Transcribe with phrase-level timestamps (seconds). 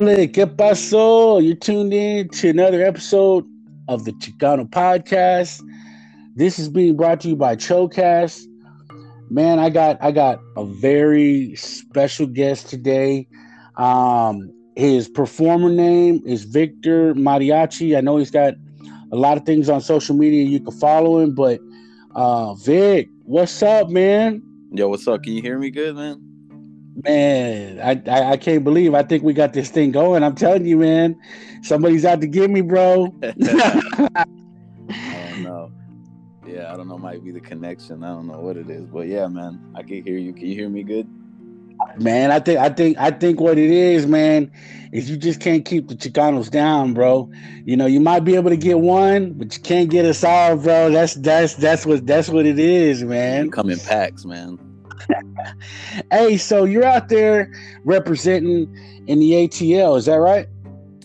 [0.00, 1.44] ¿Qué pasó?
[1.44, 3.44] You're tuned in to another episode
[3.86, 5.60] of the Chicano Podcast.
[6.34, 8.46] This is being brought to you by Chocast.
[9.28, 13.28] Man, I got I got a very special guest today.
[13.76, 17.94] Um, his performer name is Victor Mariachi.
[17.94, 18.54] I know he's got
[19.12, 21.60] a lot of things on social media you can follow him, but
[22.14, 24.42] uh Vic, what's up, man?
[24.72, 25.22] Yo, what's up?
[25.22, 26.29] Can you hear me good, man?
[27.04, 30.22] Man, I, I, I can't believe I think we got this thing going.
[30.22, 31.18] I'm telling you, man,
[31.62, 33.14] somebody's out to get me, bro.
[33.22, 34.24] I
[34.88, 35.72] don't know.
[36.46, 36.98] Yeah, I don't know.
[36.98, 38.02] Might be the connection.
[38.02, 40.32] I don't know what it is, but yeah, man, I can hear you.
[40.32, 41.06] Can you hear me good?
[41.96, 44.50] Man, I think I think I think what it is, man,
[44.92, 47.30] is you just can't keep the Chicanos down, bro.
[47.64, 50.56] You know, you might be able to get one, but you can't get us all,
[50.56, 50.90] bro.
[50.90, 53.46] That's that's that's what that's what it is, man.
[53.46, 54.58] You come in packs, man.
[56.10, 57.52] hey, so you're out there
[57.84, 58.74] representing
[59.06, 60.48] in the ATL, is that right?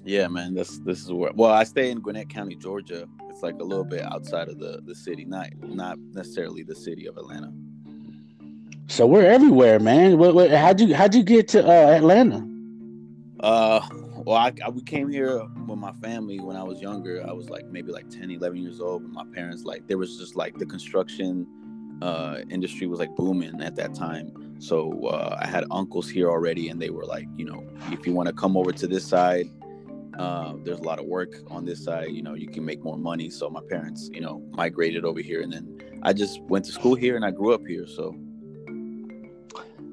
[0.03, 0.53] Yeah, man.
[0.53, 1.31] This this is where.
[1.33, 3.07] Well, I stay in Gwinnett County, Georgia.
[3.29, 7.07] It's like a little bit outside of the the city, not not necessarily the city
[7.07, 7.51] of Atlanta.
[8.87, 10.19] So we're everywhere, man.
[10.19, 12.47] What, what, how'd you how'd you get to uh, Atlanta?
[13.39, 13.81] Uh,
[14.25, 17.23] well, I, I, we came here with my family when I was younger.
[17.27, 19.01] I was like maybe like 10, 11 years old.
[19.01, 21.47] And my parents like there was just like the construction
[22.01, 24.31] uh, industry was like booming at that time.
[24.59, 28.13] So uh, I had uncles here already, and they were like, you know, if you
[28.13, 29.49] want to come over to this side,
[30.17, 32.11] uh, there's a lot of work on this side.
[32.11, 33.29] You know, you can make more money.
[33.29, 36.95] So my parents, you know, migrated over here, and then I just went to school
[36.95, 37.85] here, and I grew up here.
[37.87, 38.15] So.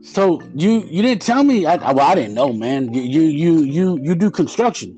[0.05, 1.64] So you you didn't tell me.
[1.64, 2.92] I, well, I didn't know, man.
[2.92, 4.97] You you you you do construction,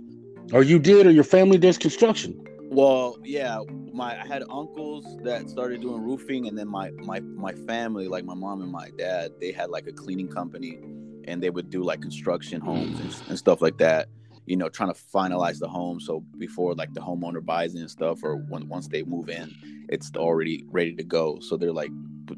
[0.52, 2.42] or you did, or your family does construction.
[2.75, 3.61] Well, yeah,
[3.92, 8.25] my I had uncles that started doing roofing, and then my my my family, like
[8.25, 10.80] my mom and my dad, they had like a cleaning company,
[11.28, 14.08] and they would do like construction homes and, and stuff like that.
[14.47, 18.24] You know, trying to finalize the home so before like the homeowner buys and stuff,
[18.24, 19.55] or when once they move in,
[19.89, 21.39] it's already ready to go.
[21.39, 21.92] So they're like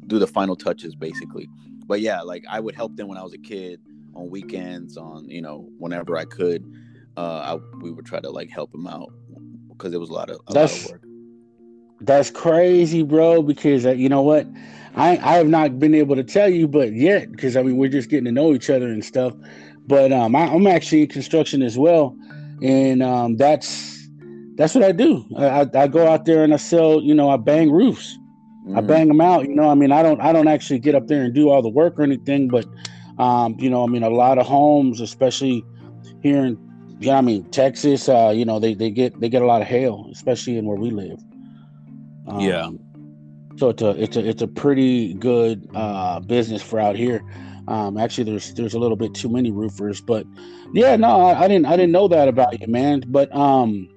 [0.05, 1.49] do the final touches basically.
[1.87, 3.81] But yeah, like I would help them when I was a kid
[4.13, 6.63] on weekends, on you know whenever I could.
[7.17, 9.11] Uh, I, we would try to like help them out
[9.77, 11.03] because it was a lot of a that's, lot of work.
[12.01, 13.41] That's crazy, bro.
[13.41, 14.47] Because uh, you know what,
[14.95, 17.89] I I have not been able to tell you, but yet because I mean we're
[17.89, 19.33] just getting to know each other and stuff.
[19.87, 22.15] But um, I, am actually in construction as well,
[22.61, 24.07] and um, that's
[24.55, 25.25] that's what I do.
[25.37, 27.01] I, I, I go out there and I sell.
[27.01, 28.17] You know, I bang roofs.
[28.65, 28.77] Mm-hmm.
[28.77, 29.47] I bang them out.
[29.47, 31.61] You know, I mean, I don't I don't actually get up there and do all
[31.61, 32.65] the work or anything, but
[33.17, 35.63] um, you know, I mean, a lot of homes, especially
[36.21, 36.66] here in
[36.99, 39.67] yeah, I mean Texas, uh, you know, they, they get they get a lot of
[39.67, 41.19] hail, especially in where we live.
[42.27, 42.69] Um, yeah.
[43.57, 47.23] So it's a it's a it's a pretty good uh, business for out here.
[47.67, 50.25] Um, actually, there's there's a little bit too many roofers, but
[50.73, 53.03] yeah, no, I, I didn't I didn't know that about you, man.
[53.07, 53.89] But um,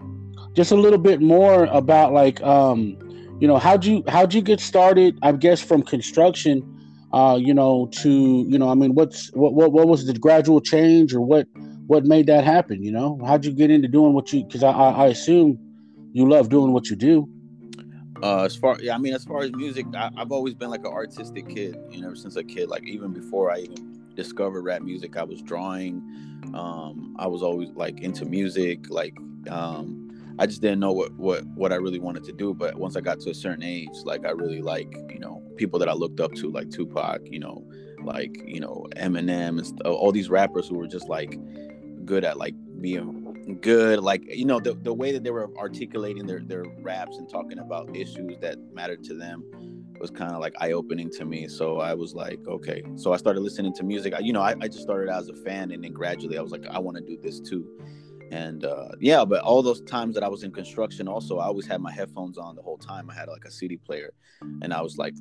[0.55, 2.97] just a little bit more about like um,
[3.41, 5.19] you know, how'd you how'd you get started?
[5.23, 6.63] I guess from construction,
[7.13, 8.11] uh, you know, to
[8.49, 11.47] you know, I mean, what's what what what was the gradual change or what
[11.91, 12.85] what made that happen?
[12.85, 14.45] You know, how'd you get into doing what you?
[14.45, 15.59] Because I, I, I assume
[16.13, 17.29] you love doing what you do.
[18.23, 20.85] Uh, as far yeah, I mean, as far as music, I, have always been like
[20.85, 21.77] an artistic kid.
[21.91, 25.25] You know, ever since a kid, like even before I even discovered rap music, I
[25.25, 25.97] was drawing.
[26.55, 28.89] Um, I was always like into music.
[28.89, 29.17] Like,
[29.51, 32.55] um, I just didn't know what what what I really wanted to do.
[32.55, 35.81] But once I got to a certain age, like I really like you know people
[35.81, 37.23] that I looked up to, like Tupac.
[37.25, 37.69] You know,
[38.05, 41.37] like you know Eminem and st- all these rappers who were just like
[42.05, 46.27] good at like being good like you know the, the way that they were articulating
[46.27, 49.45] their their raps and talking about issues that mattered to them
[50.01, 51.47] was kind of like eye-opening to me.
[51.47, 52.83] So i was like okay.
[52.97, 54.15] So i started listening to music.
[54.15, 56.53] I, you know I, I just started as a fan and then gradually i was
[56.53, 57.67] like i want to do this too.
[58.31, 61.67] And uh, yeah but all those times that i was in construction also i always
[61.67, 63.11] had my headphones on the whole time.
[63.11, 64.13] I had like a cd player
[64.63, 65.15] and i was like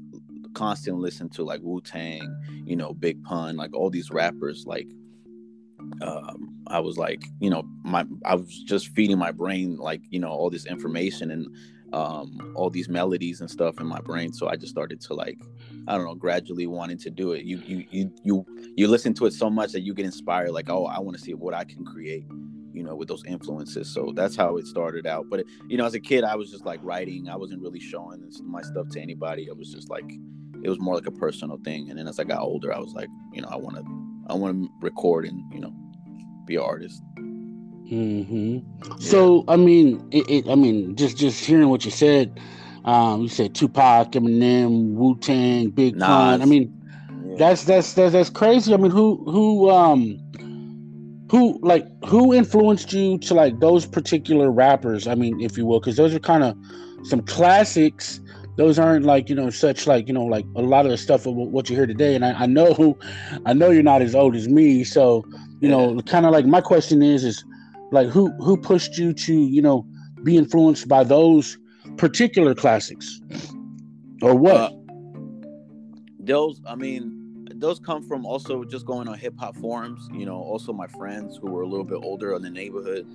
[0.54, 2.24] constantly listening to like wu-tang
[2.66, 4.88] you know big pun like all these rappers like
[6.02, 10.20] um, I was like, you know, my I was just feeding my brain like, you
[10.20, 11.48] know, all this information and
[11.94, 14.32] um, all these melodies and stuff in my brain.
[14.34, 15.40] So I just started to like,
[15.88, 17.46] I don't know, gradually wanting to do it.
[17.46, 18.46] You you you you
[18.76, 20.52] you listen to it so much that you get inspired.
[20.52, 22.26] Like, oh, I want to see what I can create,
[22.74, 23.92] you know, with those influences.
[23.92, 25.26] So that's how it started out.
[25.30, 27.28] But you know, as a kid, I was just like writing.
[27.30, 29.44] I wasn't really showing my stuff to anybody.
[29.44, 30.10] It was just like,
[30.64, 31.90] it was more like a personal thing.
[31.90, 33.99] And then as I got older, I was like, you know, I want to
[34.30, 35.74] I want to record and you know
[36.46, 37.02] be an artist.
[37.16, 38.22] Hmm.
[38.30, 38.60] Yeah.
[39.00, 42.40] So I mean, it, it, I mean, just just hearing what you said,
[42.86, 46.42] um, you said Tupac, Eminem, Wu Tang, Big Pun.
[46.42, 46.72] I mean,
[47.26, 47.36] yeah.
[47.38, 48.74] that's, that's that's that's crazy.
[48.74, 50.20] I mean, who who um
[51.32, 55.08] who like who influenced you to like those particular rappers?
[55.08, 56.56] I mean, if you will, because those are kind of
[57.04, 58.20] some classics.
[58.60, 61.26] Those aren't like you know such like you know like a lot of the stuff
[61.26, 62.14] of what you hear today.
[62.14, 62.98] And I, I know,
[63.46, 65.24] I know you're not as old as me, so
[65.62, 67.46] you know, kind of like my question is is
[67.94, 69.88] like who who pushed you to you know
[70.24, 71.58] be influenced by those
[71.96, 73.22] particular classics
[74.22, 74.58] or what?
[74.58, 74.72] Uh,
[76.20, 80.10] those, I mean, those come from also just going on hip hop forums.
[80.12, 83.08] You know, also my friends who were a little bit older in the neighborhood,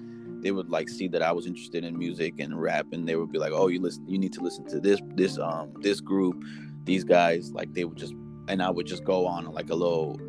[0.45, 3.33] they would like see that I was interested in music and rap, and they would
[3.33, 6.45] be like, "Oh, you listen, you need to listen to this, this, um, this group,
[6.85, 8.13] these guys." Like they would just,
[8.49, 10.21] and I would just go on like a little,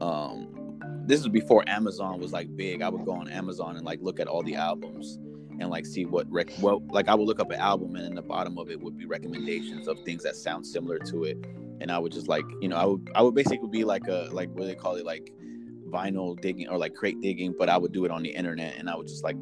[0.00, 2.82] um, this is before Amazon was like big.
[2.82, 5.18] I would go on Amazon and like look at all the albums
[5.58, 8.14] and like see what rec well like I would look up an album and in
[8.14, 11.38] the bottom of it would be recommendations of things that sound similar to it
[11.80, 14.28] and I would just like you know I would I would basically be like a
[14.32, 15.32] like what do they call it like
[15.88, 18.88] vinyl digging or like crate digging but I would do it on the internet and
[18.88, 19.36] I would just like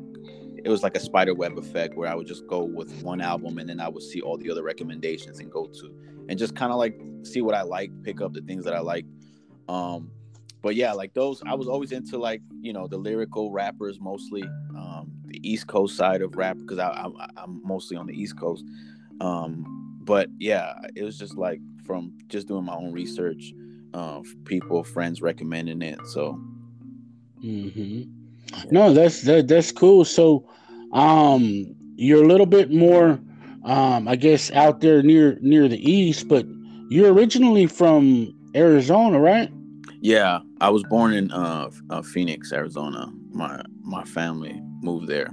[0.64, 3.58] it was like a spider web effect where I would just go with one album
[3.58, 5.94] and then I would see all the other recommendations and go to
[6.28, 8.80] and just kind of like see what I like pick up the things that I
[8.80, 9.06] like
[9.68, 10.10] um
[10.62, 14.42] but yeah like those I was always into like you know the lyrical rappers mostly
[14.76, 18.38] um the East Coast side of rap because I, I I'm mostly on the East
[18.38, 18.64] Coast
[19.20, 19.80] um
[20.10, 23.52] but yeah, it was just like from just doing my own research,
[23.94, 25.98] uh, people, friends recommending it.
[26.06, 26.40] So,
[27.44, 28.10] mm-hmm.
[28.70, 30.04] No, that's that, that's cool.
[30.04, 30.48] So,
[30.92, 33.20] um, you're a little bit more,
[33.64, 36.46] um, I guess, out there near near the east, but
[36.88, 39.50] you're originally from Arizona, right?
[40.00, 43.12] Yeah, I was born in uh, uh Phoenix, Arizona.
[43.32, 45.30] My my family moved there.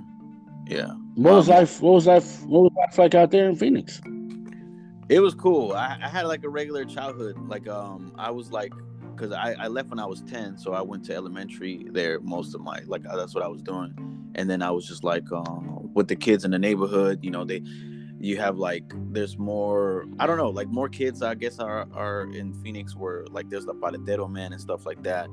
[0.68, 0.92] Yeah.
[1.16, 1.81] What was um, life?
[1.81, 2.44] What was life?
[2.44, 4.02] What was life like out there in Phoenix?
[5.10, 5.72] It was cool.
[5.72, 7.38] I, I, had like a regular childhood.
[7.48, 8.74] Like um, I was like,
[9.18, 12.54] because I, I left when I was ten, so I went to elementary there most
[12.54, 13.94] of my like that's what I was doing,
[14.36, 17.19] and then I was just like um, with the kids in the neighborhood.
[17.24, 17.62] You know, they
[18.19, 22.24] you have like there's more I don't know like more kids I guess are are
[22.34, 25.30] in Phoenix where like there's the paletero man and stuff like that,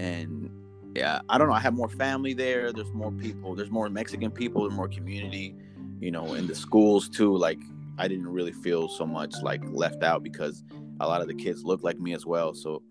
[0.00, 0.50] and
[0.94, 2.72] yeah I don't know I have more family there.
[2.72, 3.54] There's more people.
[3.54, 4.62] There's more Mexican people.
[4.62, 5.54] There's more community.
[6.00, 7.36] You know, in the schools too.
[7.36, 7.58] Like
[7.98, 10.62] I didn't really feel so much like left out because
[11.00, 12.54] a lot of the kids look like me as well.
[12.54, 12.82] So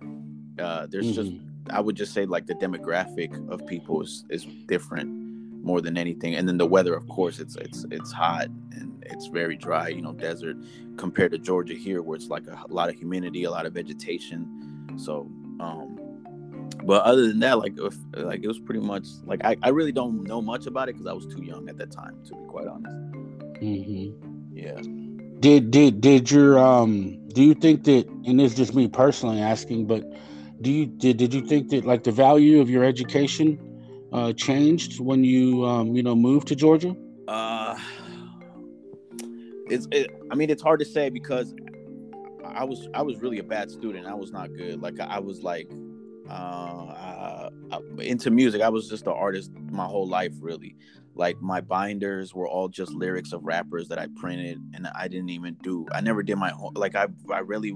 [0.60, 1.38] uh, there's mm-hmm.
[1.38, 5.10] just I would just say like the demographic of people is is different
[5.64, 6.36] more than anything.
[6.36, 10.02] And then the weather, of course, it's it's it's hot and it's very dry, you
[10.02, 10.58] know, desert
[10.98, 13.74] compared to Georgia here where it's like a, a lot of humidity, a lot of
[13.74, 14.48] vegetation.
[14.98, 15.22] So
[15.60, 16.00] um
[16.84, 19.92] but other than that, like if, like it was pretty much like I, I really
[19.92, 22.46] don't know much about it because I was too young at that time, to be
[22.48, 22.96] quite honest.
[23.62, 24.56] Mm-hmm.
[24.56, 24.82] Yeah.
[25.40, 29.88] Did did did your um do you think that and it's just me personally asking,
[29.88, 30.04] but
[30.62, 33.60] do you did did you think that like the value of your education
[34.14, 36.96] uh changed when you um you know moved to Georgia?
[37.28, 37.78] Uh
[39.68, 41.54] it's it, I mean it's hard to say because
[42.44, 44.06] I was I was really a bad student.
[44.06, 44.82] I was not good.
[44.82, 45.70] Like I was like
[46.30, 47.50] uh,
[48.00, 48.62] into music.
[48.62, 50.76] I was just an artist my whole life really
[51.16, 55.30] like my binders were all just lyrics of rappers that I printed and I didn't
[55.30, 57.76] even do I never did my own like I I really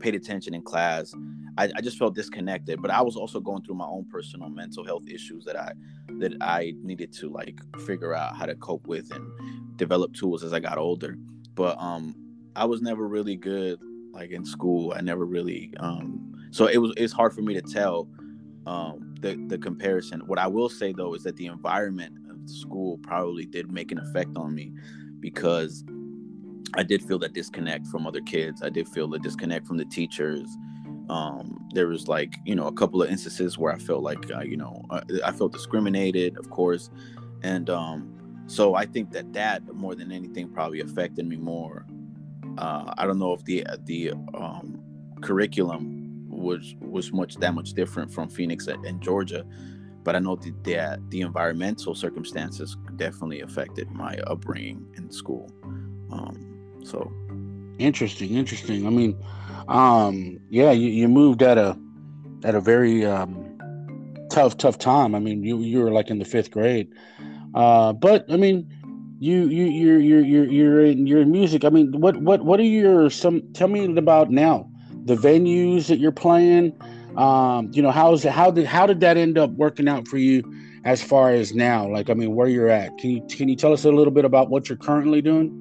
[0.00, 1.14] paid attention in class.
[1.58, 2.80] I, I just felt disconnected.
[2.80, 5.72] But I was also going through my own personal mental health issues that I
[6.18, 9.24] that I needed to like figure out how to cope with and
[9.76, 11.16] develop tools as I got older.
[11.54, 12.14] But um
[12.54, 13.80] I was never really good
[14.12, 14.92] like in school.
[14.96, 18.08] I never really um so it was it's hard for me to tell
[18.66, 20.20] um the the comparison.
[20.26, 23.98] What I will say though is that the environment of school probably did make an
[23.98, 24.72] effect on me
[25.20, 25.84] because
[26.74, 28.62] I did feel that disconnect from other kids.
[28.62, 30.48] I did feel the disconnect from the teachers.
[31.12, 34.40] Um, there was like you know a couple of instances where I felt like uh,
[34.40, 36.88] you know I, I, felt discriminated, of course,
[37.42, 41.84] and um, so I think that that more than anything probably affected me more.
[42.56, 44.80] Uh, I don't know if the the um,
[45.20, 49.44] curriculum was was much that much different from Phoenix and Georgia,
[50.04, 55.50] but I know that the, the environmental circumstances definitely affected my upbringing in school.
[56.10, 57.12] Um, so
[57.78, 58.86] interesting, interesting.
[58.86, 59.22] I mean,
[59.68, 61.78] um, yeah, you, you moved at a
[62.44, 63.58] at a very um,
[64.30, 65.14] tough, tough time.
[65.14, 66.92] I mean, you you were like in the fifth grade,
[67.54, 68.68] uh, but I mean,
[69.20, 71.64] you you you're you're you're you're in you're music.
[71.64, 73.42] I mean, what what what are your some?
[73.52, 74.68] Tell me about now
[75.04, 76.76] the venues that you're playing
[77.16, 80.42] um, you know, how's how did how did that end up working out for you
[80.84, 81.86] as far as now?
[81.88, 82.96] Like, I mean, where you're at?
[82.98, 85.58] Can you can you tell us a little bit about what you're currently doing?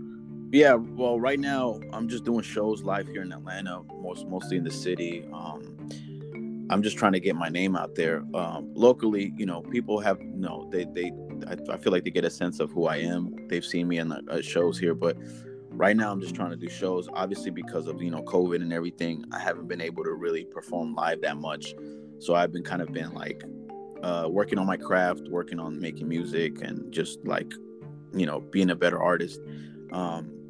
[0.52, 4.66] Yeah, well, right now I'm just doing shows live here in Atlanta, most mostly in
[4.66, 5.26] the city.
[5.32, 5.78] Um,
[6.70, 8.26] I'm just trying to get my name out there.
[8.34, 11.14] Um, locally, you know, people have you know they they
[11.48, 13.34] I, I, feel like they get a sense of who I am.
[13.48, 15.16] They've seen me in the uh, shows here, but
[15.70, 17.08] right now I'm just trying to do shows.
[17.14, 20.96] Obviously, because of you know COVID and everything, I haven't been able to really perform
[20.96, 21.74] live that much.
[22.20, 23.42] So I've been kind of been like
[24.04, 27.50] uh, working on my craft, working on making music, and just like
[28.14, 29.40] you know being a better artist.
[29.94, 30.41] Um,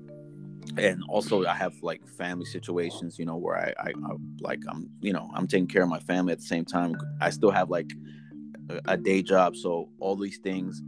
[0.77, 4.89] and also I have like family situations, you know, where I, I, I, like I'm,
[5.01, 6.95] you know, I'm taking care of my family at the same time.
[7.19, 7.91] I still have like
[8.69, 10.81] a, a day job, so all these things.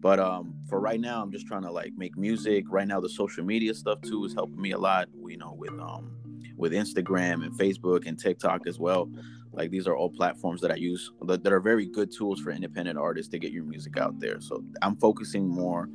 [0.00, 2.66] But um, for right now, I'm just trying to like make music.
[2.68, 5.08] Right now, the social media stuff too is helping me a lot.
[5.26, 6.12] You know, with um,
[6.56, 9.10] with Instagram and Facebook and TikTok as well.
[9.52, 12.50] Like these are all platforms that I use that, that are very good tools for
[12.50, 14.40] independent artists to get your music out there.
[14.40, 15.88] So I'm focusing more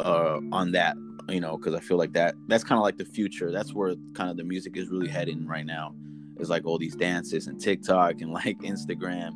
[0.00, 0.96] uh, on that
[1.28, 3.50] you know, because I feel like that that's kind of like the future.
[3.50, 5.94] That's where kind of the music is really heading right now.
[6.38, 9.32] Is like all these dances and TikTok and like Instagram,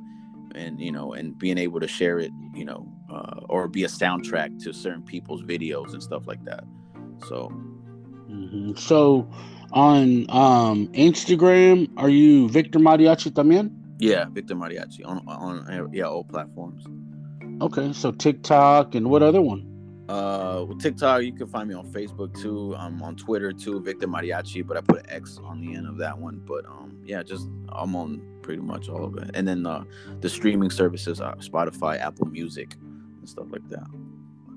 [0.54, 3.88] and you know, and being able to share it, you know, uh, or be a
[3.88, 6.64] soundtrack to certain people's videos and stuff like that.
[7.26, 7.50] So,
[8.30, 8.74] mm-hmm.
[8.76, 9.28] so
[9.72, 13.72] on um Instagram, are you Victor Mariachi también?
[13.98, 16.84] Yeah, Victor Mariachi on on yeah all platforms.
[17.60, 19.69] Okay, so TikTok and what other one?
[20.10, 22.74] Uh, with TikTok, you can find me on Facebook too.
[22.76, 25.98] I'm on Twitter too, Victor Mariachi, but I put an X on the end of
[25.98, 26.42] that one.
[26.44, 29.30] But um, yeah, just I'm on pretty much all of it.
[29.34, 29.84] And then uh,
[30.20, 33.86] the streaming services are Spotify, Apple Music, and stuff like that.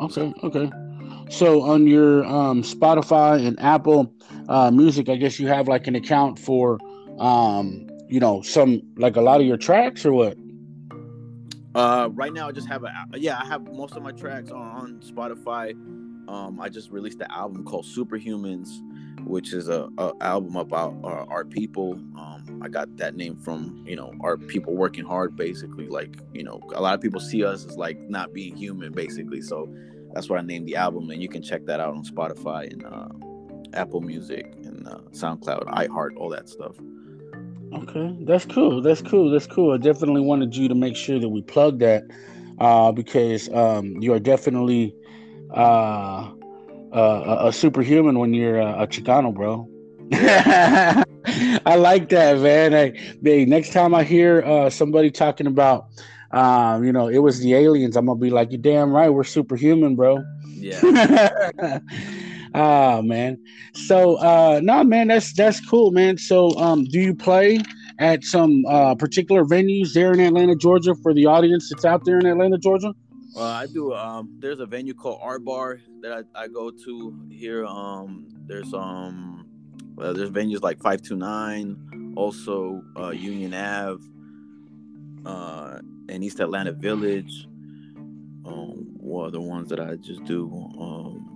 [0.01, 0.71] Okay, okay.
[1.29, 4.11] So on your um, Spotify and Apple
[4.49, 6.79] uh, Music, I guess you have like an account for
[7.19, 10.37] um, you know, some like a lot of your tracks or what?
[11.75, 14.61] Uh, right now I just have a yeah I have most of my tracks on,
[14.61, 15.71] on Spotify.
[16.29, 18.69] Um, I just released an album called Superhumans,
[19.25, 21.93] which is a, a album about uh, our people.
[22.17, 25.87] Um, I got that name from you know our people working hard, basically.
[25.87, 29.41] Like you know, a lot of people see us as like not being human, basically.
[29.41, 29.73] So
[30.13, 32.85] that's what I named the album, and you can check that out on Spotify and
[32.85, 33.09] uh,
[33.73, 36.75] Apple Music and uh, SoundCloud, iHeart, all that stuff.
[37.75, 38.81] Okay, that's cool.
[38.81, 39.31] That's cool.
[39.31, 39.73] That's cool.
[39.73, 42.03] I definitely wanted you to make sure that we plug that
[42.59, 44.95] uh, because um, you are definitely
[45.51, 46.31] uh,
[46.91, 49.67] uh, a superhuman when you're a, a Chicano, bro.
[51.65, 52.73] I like that, man.
[52.73, 52.91] I,
[53.23, 55.87] hey, next time I hear uh, somebody talking about,
[56.31, 59.23] um, you know, it was the aliens, I'm gonna be like, "You damn right, we're
[59.23, 61.79] superhuman, bro." Yeah.
[62.53, 63.37] Ah man.
[63.73, 66.17] So uh no man, that's that's cool, man.
[66.17, 67.61] So um do you play
[67.99, 72.19] at some uh particular venues there in Atlanta, Georgia for the audience that's out there
[72.19, 72.93] in Atlanta, Georgia?
[73.35, 73.93] Uh, I do.
[73.93, 77.65] Um, there's a venue called Art Bar that I, I go to here.
[77.65, 79.47] Um, there's um,
[79.95, 84.03] well, there's venues like Five Two Nine, also uh, Union Ave,
[85.25, 85.79] uh,
[86.09, 87.47] and East Atlanta Village.
[88.45, 90.51] Um, are the ones that I just do?
[90.79, 91.32] Um,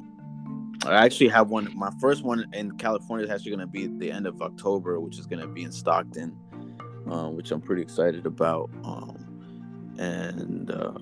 [0.87, 1.71] I actually have one.
[1.75, 4.99] My first one in California is actually going to be at the end of October,
[4.99, 6.37] which is going to be in Stockton,
[7.09, 8.69] uh, which I'm pretty excited about.
[8.83, 10.93] Um, and uh,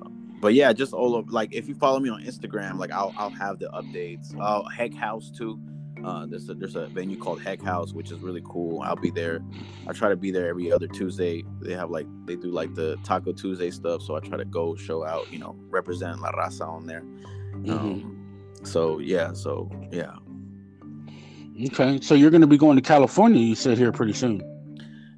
[0.41, 3.29] but yeah, just all of like if you follow me on Instagram, like I'll I'll
[3.29, 4.35] have the updates.
[4.39, 5.59] Uh, Heck House too.
[6.03, 8.81] Uh, there's a there's a venue called Heck House, which is really cool.
[8.81, 9.41] I'll be there.
[9.87, 11.43] I try to be there every other Tuesday.
[11.61, 14.75] They have like they do like the Taco Tuesday stuff, so I try to go
[14.75, 17.01] show out, you know, represent La Raza on there.
[17.01, 17.71] Mm-hmm.
[17.71, 18.14] Um,
[18.65, 20.15] so yeah, so yeah.
[21.67, 23.41] Okay, so you're going to be going to California.
[23.41, 24.41] You said here pretty soon.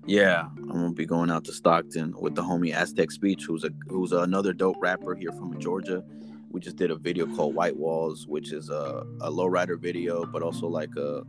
[0.07, 3.71] Yeah, I'm gonna be going out to Stockton with the homie Aztec Speech, who's a
[3.89, 6.01] who's another dope rapper here from Georgia.
[6.49, 10.41] We just did a video called White Walls, which is a, a lowrider video, but
[10.41, 11.23] also like a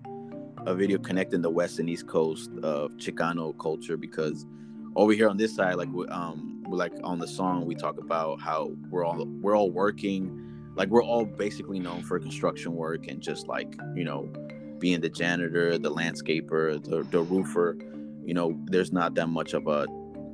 [0.65, 4.47] a video connecting the west and east coast of Chicano culture because
[4.95, 8.41] over here on this side, like we, um, like on the song, we talk about
[8.41, 10.48] how we're all we're all working
[10.79, 14.31] like we're all basically known for construction work and just like you know
[14.79, 17.77] being the janitor the landscaper the, the roofer.
[18.25, 19.87] You know there's not that much of a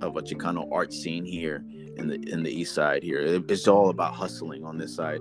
[0.03, 1.65] of a chicano art scene here
[1.97, 3.21] in the in the east side here.
[3.49, 5.21] It's all about hustling on this side.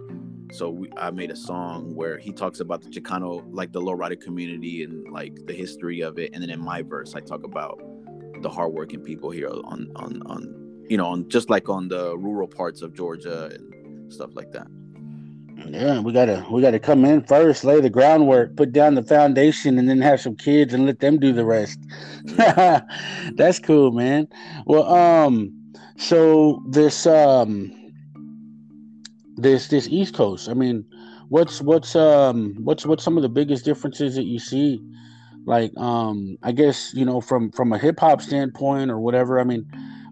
[0.52, 4.20] So we, i made a song where he talks about the chicano like the lowrider
[4.20, 6.32] community and like the history of it.
[6.34, 7.82] And then in my verse i talk about
[8.42, 12.48] the hardworking people here on on on you know on just like on the rural
[12.48, 14.68] parts of georgia and stuff like that
[15.56, 19.78] yeah, we gotta we gotta come in first, lay the groundwork, put down the foundation,
[19.78, 21.80] and then have some kids and let them do the rest.
[23.36, 24.28] That's cool, man.
[24.66, 25.52] Well, um,
[25.98, 27.72] so this um
[29.38, 30.86] this this East Coast, I mean,
[31.30, 34.82] what's what's um what's what's some of the biggest differences that you see
[35.46, 39.40] like um I guess you know from from a hip hop standpoint or whatever.
[39.40, 39.66] I mean,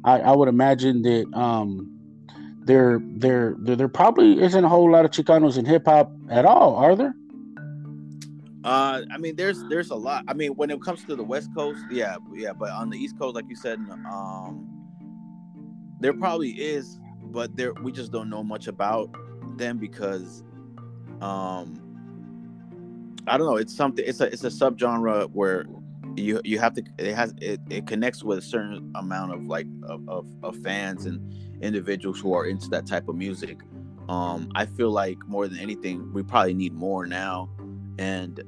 [0.03, 1.90] I, I would imagine that um
[2.63, 6.45] there there there there probably isn't a whole lot of Chicanos in hip hop at
[6.45, 7.15] all, are there?
[8.63, 10.23] Uh, I mean, there's there's a lot.
[10.27, 13.17] I mean, when it comes to the West Coast, yeah, yeah, but on the East
[13.17, 14.67] Coast, like you said, um,
[15.99, 19.09] there probably is, but there we just don't know much about
[19.57, 20.43] them because,
[21.21, 21.81] um,
[23.25, 23.57] I don't know.
[23.57, 24.05] It's something.
[24.07, 25.65] It's a it's a subgenre where
[26.15, 26.83] you you have to.
[26.99, 31.07] It has it, it connects with a certain amount of like of, of, of fans
[31.07, 33.59] and individuals who are into that type of music.
[34.09, 37.49] Um, I feel like more than anything, we probably need more now.
[37.97, 38.43] And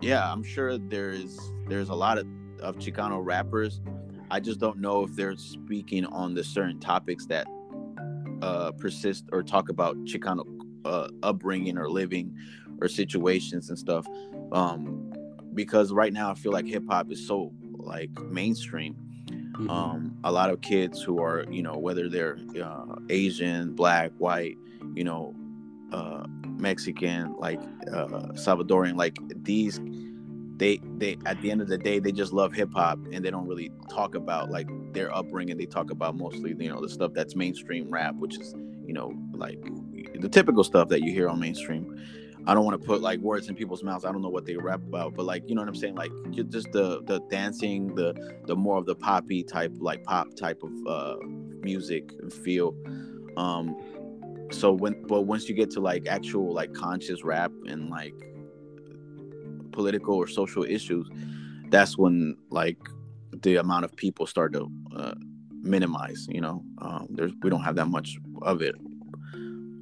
[0.00, 2.26] yeah i'm sure there's there's a lot of,
[2.60, 3.80] of chicano rappers.
[4.30, 7.46] I just don't know if they're speaking on the certain topics that
[8.42, 10.44] uh persist or talk about chicano
[10.84, 12.34] uh, upbringing or living
[12.80, 14.06] or situations and stuff.
[14.52, 15.12] Um
[15.54, 18.94] because right now i feel like hip-hop is so like mainstream
[19.58, 19.70] mm-hmm.
[19.70, 24.56] um a lot of kids who are you know whether they're uh, asian black white
[24.94, 25.34] you know
[25.92, 26.26] uh
[26.58, 27.60] Mexican, like
[27.92, 29.80] uh, Salvadorian, like these
[30.56, 33.30] they they at the end of the day they just love hip hop and they
[33.30, 35.56] don't really talk about like their upbringing.
[35.56, 39.14] They talk about mostly you know the stuff that's mainstream rap, which is you know
[39.32, 39.60] like
[40.20, 41.96] the typical stuff that you hear on mainstream.
[42.46, 44.04] I don't want to put like words in people's mouths.
[44.04, 46.12] I don't know what they rap about, but like you know what I'm saying, like
[46.30, 48.14] just the the dancing, the
[48.46, 51.16] the more of the poppy type, like pop type of uh,
[51.62, 52.74] music and feel.
[53.36, 53.76] Um,
[54.50, 58.14] so when but once you get to like actual like conscious rap and like
[59.72, 61.08] political or social issues
[61.68, 62.78] that's when like
[63.42, 65.14] the amount of people start to uh,
[65.62, 68.74] minimize you know um there's we don't have that much of it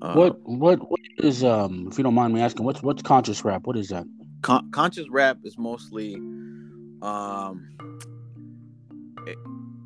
[0.03, 3.45] uh, what what what is um if you don't mind me asking what's what's conscious
[3.45, 3.67] rap?
[3.67, 4.05] What is that?
[4.43, 6.15] Con- conscious rap is mostly
[7.03, 7.69] um
[9.27, 9.39] it,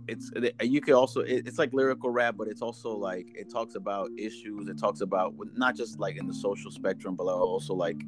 [0.08, 0.30] it's
[0.62, 4.68] you could also it's like lyrical rap but it's also like it talks about issues
[4.68, 8.02] it talks about not just like in the social spectrum but also like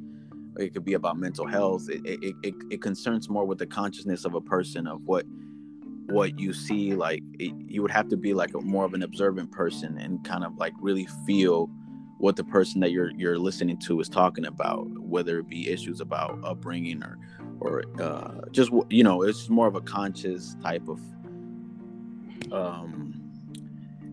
[0.57, 1.89] it could be about mental health.
[1.89, 5.25] It, it, it, it concerns more with the consciousness of a person of what
[6.07, 9.03] what you see like it, you would have to be like a more of an
[9.03, 11.69] observant person and kind of like really feel
[12.23, 15.99] what the person that you're you're listening to is talking about whether it be issues
[15.99, 17.17] about upbringing or
[17.59, 21.01] or uh, just you know it's more of a conscious type of
[22.53, 23.13] um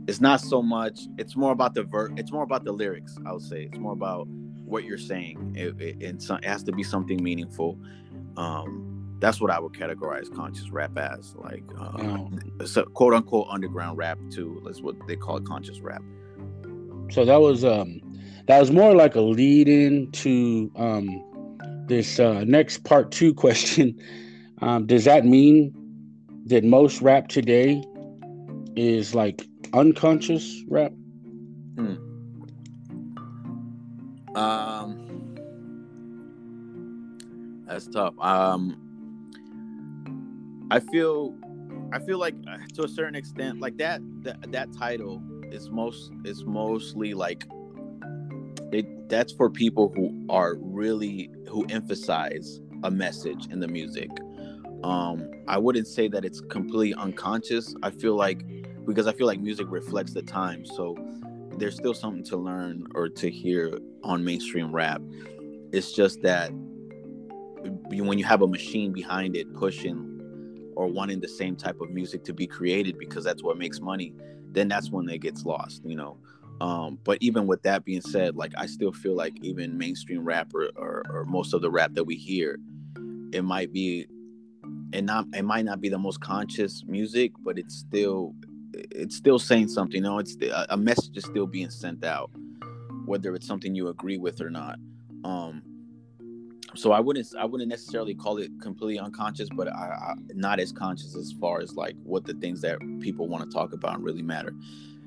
[0.08, 3.32] it's not so much it's more about the ver it's more about the lyrics i
[3.32, 3.68] would say.
[3.70, 4.26] It's more about
[4.64, 5.54] what you're saying.
[5.56, 7.78] It, it, it, it has to be something meaningful.
[8.36, 13.98] Um that's what i would categorize conscious rap as like uh, so quote unquote underground
[13.98, 16.02] rap too that's what they call it conscious rap
[17.10, 18.00] so that was um
[18.46, 21.24] that was more like a lead in to um
[21.86, 23.98] this uh next part two question
[24.60, 25.72] um does that mean
[26.46, 27.82] that most rap today
[28.76, 30.92] is like unconscious rap?
[31.76, 31.94] Hmm.
[34.34, 35.36] Um,
[37.66, 38.14] that's tough.
[38.18, 38.76] Um,
[40.70, 41.34] I feel,
[41.92, 46.12] I feel like uh, to a certain extent, like that that that title is most
[46.24, 47.44] is mostly like.
[49.08, 54.08] That's for people who are really who emphasize a message in the music.
[54.84, 57.74] Um, I wouldn't say that it's completely unconscious.
[57.82, 58.44] I feel like
[58.86, 60.64] because I feel like music reflects the time.
[60.64, 60.96] So
[61.58, 65.02] there's still something to learn or to hear on mainstream rap.
[65.72, 66.50] It's just that
[67.90, 72.24] when you have a machine behind it pushing or wanting the same type of music
[72.24, 74.14] to be created because that's what makes money,
[74.52, 76.16] then that's when it gets lost, you know.
[76.60, 80.52] Um, but even with that being said, like I still feel like even mainstream rap
[80.54, 82.58] or, or, or most of the rap that we hear,
[83.32, 84.06] it might be
[84.92, 88.34] and not it might not be the most conscious music, but it's still
[88.72, 89.96] it's still saying something.
[89.96, 90.36] You know, it's
[90.68, 92.30] a message is still being sent out,
[93.06, 94.78] whether it's something you agree with or not.
[95.24, 95.62] Um,
[96.74, 100.72] so I wouldn't I wouldn't necessarily call it completely unconscious, but I, I not as
[100.72, 104.22] conscious as far as like what the things that people want to talk about really
[104.22, 104.54] matter.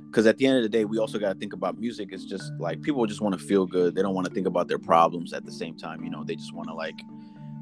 [0.08, 2.10] Because at the end of the day, we also got to think about music.
[2.12, 3.96] It's just like people just want to feel good.
[3.96, 6.04] They don't want to think about their problems at the same time.
[6.04, 7.02] You know, they just want to like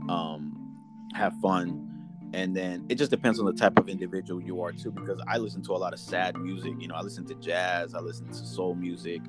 [0.09, 0.75] um,
[1.13, 1.87] have fun
[2.33, 5.37] and then it just depends on the type of individual you are too because i
[5.37, 8.27] listen to a lot of sad music you know i listen to jazz i listen
[8.27, 9.21] to soul music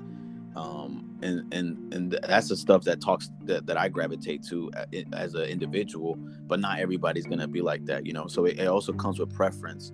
[0.56, 4.70] um, and and and that's the stuff that talks that, that i gravitate to
[5.12, 8.26] as an individual but not everybody's gonna be like that you know?
[8.26, 9.92] So it, it also comes with preference.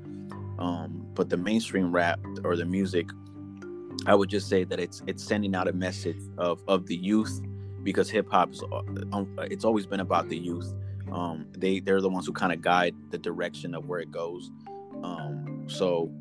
[0.58, 3.08] Um, but the mainstream rap or the music
[4.06, 7.40] i would just say that it's it's sending out a message of of the youth
[7.82, 10.74] because hip-hop is uh, um, it's always been about the youth.
[11.10, 14.50] Um, they they're the ones who kind of guide the direction of where it goes.
[15.02, 16.12] Um, so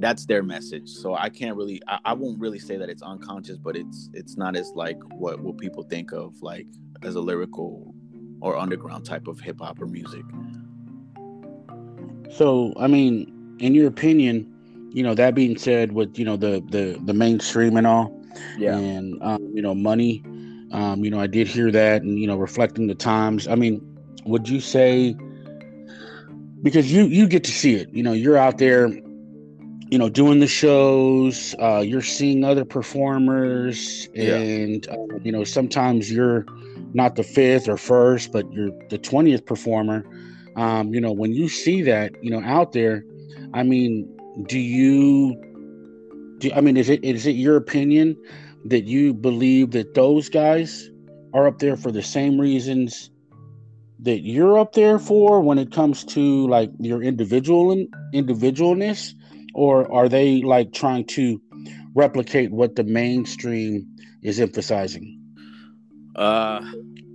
[0.00, 0.88] that's their message.
[0.88, 4.36] So I can't really I, I won't really say that it's unconscious, but it's it's
[4.36, 6.66] not as like what what people think of like
[7.02, 7.94] as a lyrical
[8.40, 10.24] or underground type of hip hop or music.
[12.30, 14.52] So I mean, in your opinion,
[14.92, 18.12] you know that being said, with you know the the the mainstream and all,
[18.56, 18.76] Yeah.
[18.76, 20.22] and um, you know money,
[20.72, 23.48] um, you know I did hear that, and you know reflecting the times.
[23.48, 23.80] I mean,
[24.24, 25.16] would you say
[26.62, 28.88] because you you get to see it, you know, you're out there,
[29.90, 34.36] you know, doing the shows, uh, you're seeing other performers, Yeah.
[34.36, 36.44] and uh, you know sometimes you're
[36.94, 40.04] not the fifth or first, but you're the twentieth performer.
[40.56, 43.04] Um, you know, when you see that, you know, out there,
[43.54, 44.08] I mean,
[44.46, 45.34] do you
[46.38, 48.16] do I mean is it is it your opinion
[48.66, 50.90] that you believe that those guys
[51.32, 53.10] are up there for the same reasons
[54.00, 59.12] that you're up there for when it comes to like your individual and individualness
[59.58, 61.42] or are they like trying to
[61.94, 63.84] replicate what the mainstream
[64.22, 65.20] is emphasizing?
[66.14, 66.60] Uh,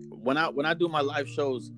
[0.10, 1.72] when I when I do my live shows,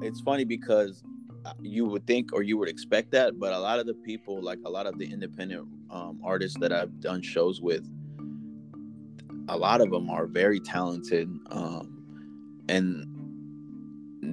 [0.00, 1.02] it's funny because
[1.44, 4.40] uh, you would think or you would expect that, but a lot of the people,
[4.40, 7.84] like a lot of the independent um, artists that I've done shows with,
[9.48, 13.04] a lot of them are very talented, um, and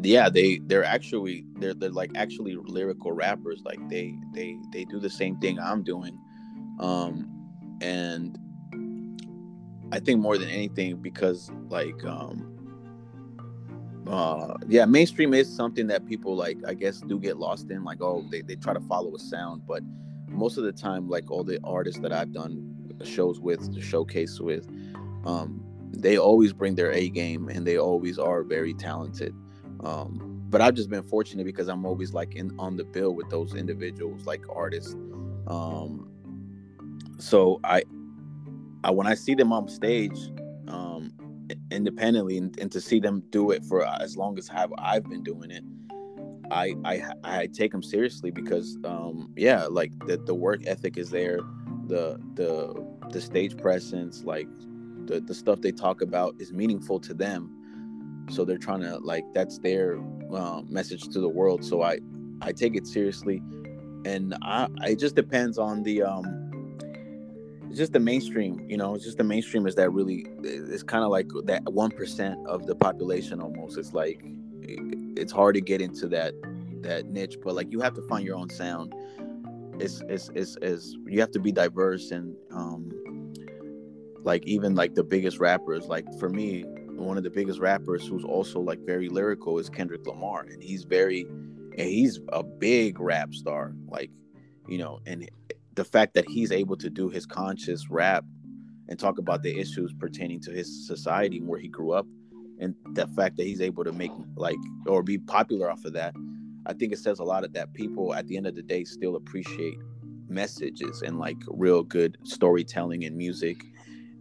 [0.04, 3.62] yeah, they they're actually they're they're like actually lyrical rappers.
[3.64, 6.18] Like they they they do the same thing I'm doing,
[6.80, 7.30] um,
[7.82, 8.38] and
[9.92, 12.48] I think more than anything because like um
[14.08, 18.02] uh yeah mainstream is something that people like I guess do get lost in like
[18.02, 19.84] oh they, they try to follow a sound but
[20.28, 24.40] most of the time like all the artists that I've done shows with the showcase
[24.40, 24.68] with
[25.26, 29.36] um they always bring their A game and they always are very talented
[29.84, 33.30] um but I've just been fortunate because I'm always like in on the bill with
[33.30, 34.96] those individuals like artists.
[35.48, 36.08] Um
[37.18, 37.84] so I
[38.84, 40.18] I, when I see them on stage,
[40.68, 41.14] um,
[41.70, 45.24] independently, and, and, to see them do it for as long as have I've been
[45.24, 45.64] doing it,
[46.50, 51.12] I I, I take them seriously because, um, yeah, like the, the work ethic is
[51.12, 51.40] there,
[51.88, 54.48] the the the stage presence, like
[55.06, 57.56] the the stuff they talk about is meaningful to them,
[58.32, 60.00] so they're trying to like that's their
[60.34, 61.64] uh, message to the world.
[61.64, 62.00] So I
[62.42, 63.42] I take it seriously,
[64.06, 66.38] and I it just depends on the um
[67.70, 71.06] it's just the mainstream you know it's just the mainstream is that really it's kind
[71.06, 73.78] of like that 1% of the population almost.
[73.78, 74.22] It's like
[74.62, 76.34] it's hard to get into that
[76.82, 78.94] that niche but like you have to find your own sound.
[79.80, 82.92] It's it's it's, it's you have to be diverse and um
[84.24, 85.88] like even like the biggest rappers.
[85.88, 86.66] Like for me
[87.04, 90.84] one of the biggest rappers who's also like very lyrical is Kendrick Lamar and he's
[90.84, 91.22] very
[91.78, 94.12] and he's a big rap star like
[94.68, 95.30] you know and
[95.76, 98.26] the fact that he's able to do his conscious rap
[98.88, 102.06] and talk about the issues pertaining to his society and where he grew up
[102.60, 106.14] and the fact that he's able to make like or be popular off of that
[106.66, 108.84] i think it says a lot of that people at the end of the day
[108.84, 109.78] still appreciate
[110.28, 113.64] messages and like real good storytelling and music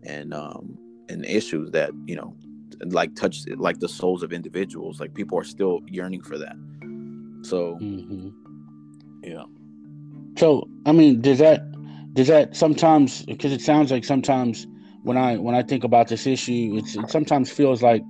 [0.04, 2.34] and um and issues that you know
[2.86, 6.56] like touch like the souls of individuals like people are still yearning for that
[7.42, 8.30] so mm-hmm.
[9.22, 9.44] yeah
[10.36, 11.60] so I mean, does that
[12.14, 14.66] does that sometimes because it sounds like sometimes
[15.02, 18.02] when I when I think about this issue, it's it sometimes feels like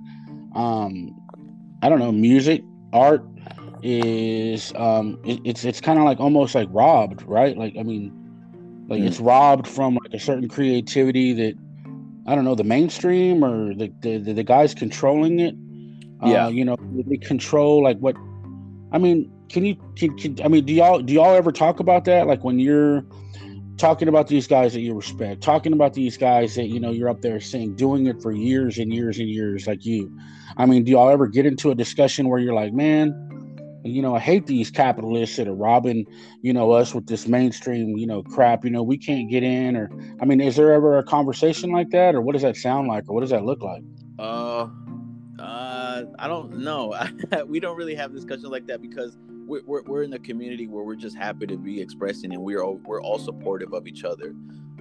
[0.55, 1.13] um
[1.81, 3.25] I don't know, music, art
[3.83, 7.57] is um it, it's it's kind of like almost like robbed, right?
[7.57, 8.13] Like I mean,
[8.87, 9.07] like mm.
[9.07, 11.55] it's robbed from like a certain creativity that
[12.27, 15.55] I don't know the mainstream or the the, the guys controlling it.
[16.23, 18.15] Yeah, uh, you know, they control like what.
[18.93, 22.05] I mean, can you can, can, i mean do y'all do y'all ever talk about
[22.05, 23.03] that like when you're
[23.77, 27.09] talking about these guys that you respect talking about these guys that you know you're
[27.09, 30.11] up there saying doing it for years and years and years like you
[30.57, 33.13] i mean do y'all ever get into a discussion where you're like man
[33.83, 36.05] you know i hate these capitalists that are robbing
[36.41, 39.75] you know us with this mainstream you know crap you know we can't get in
[39.75, 39.89] or
[40.21, 42.15] i mean is there ever a conversation like that?
[42.15, 43.07] Or what does that sound like?
[43.07, 43.83] Or what does that look like?
[44.17, 44.67] Uh
[45.39, 46.95] uh i don't know.
[47.47, 50.83] We don't really have discussions like that because we're, we're, we're in a community where
[50.83, 54.29] we're just happy to be expressing and we're all, we're all supportive of each other.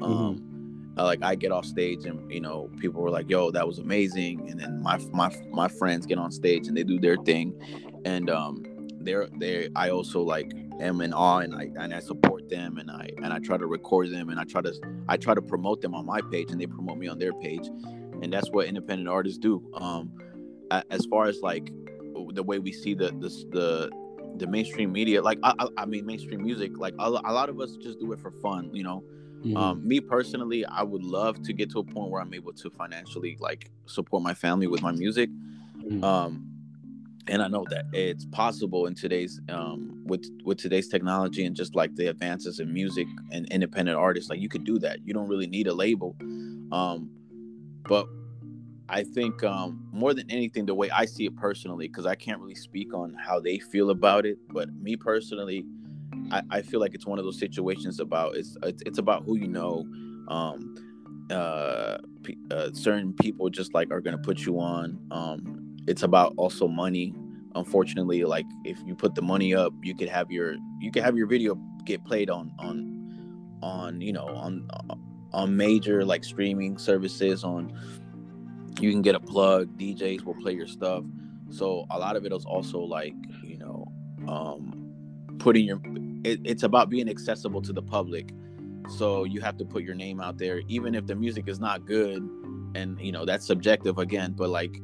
[0.00, 0.98] Um mm-hmm.
[0.98, 3.78] uh, like i get off stage and you know people were like yo that was
[3.78, 4.48] amazing.
[4.50, 7.46] And then my my my friends get on stage and they do their thing.
[8.04, 8.64] And um
[9.00, 12.90] they're they i also like am in awe and i and i support them and
[12.90, 14.72] i and i try to record them and i try to
[15.08, 17.66] i try to promote them on my page and they promote me on their page
[18.22, 20.12] and that's what independent artists do um
[20.90, 21.72] as far as like
[22.32, 23.90] the way we see the the the,
[24.36, 27.76] the mainstream media like I, I mean mainstream music like a, a lot of us
[27.76, 29.02] just do it for fun you know
[29.40, 29.56] mm-hmm.
[29.56, 32.70] um, me personally i would love to get to a point where i'm able to
[32.70, 35.30] financially like support my family with my music
[35.78, 36.04] mm-hmm.
[36.04, 36.49] um,
[37.26, 41.74] and i know that it's possible in today's um, with with today's technology and just
[41.74, 45.28] like the advances in music and independent artists like you could do that you don't
[45.28, 46.16] really need a label
[46.72, 47.10] um,
[47.84, 48.06] but
[48.90, 52.40] I think um, more than anything, the way I see it personally, because I can't
[52.40, 55.64] really speak on how they feel about it, but me personally,
[56.32, 59.36] I, I feel like it's one of those situations about it's it's, it's about who
[59.36, 59.86] you know.
[60.28, 60.74] Um,
[61.30, 61.98] uh,
[62.50, 64.98] uh, certain people just like are gonna put you on.
[65.12, 67.14] Um, it's about also money.
[67.54, 71.16] Unfortunately, like if you put the money up, you could have your you could have
[71.16, 73.00] your video get played on on
[73.62, 74.68] on you know on
[75.32, 77.72] on major like streaming services on
[78.80, 81.04] you can get a plug djs will play your stuff
[81.50, 83.14] so a lot of it is also like
[83.44, 83.84] you know
[84.28, 84.92] um
[85.38, 85.80] putting your
[86.24, 88.30] it, it's about being accessible to the public
[88.88, 91.84] so you have to put your name out there even if the music is not
[91.86, 92.22] good
[92.74, 94.80] and you know that's subjective again but like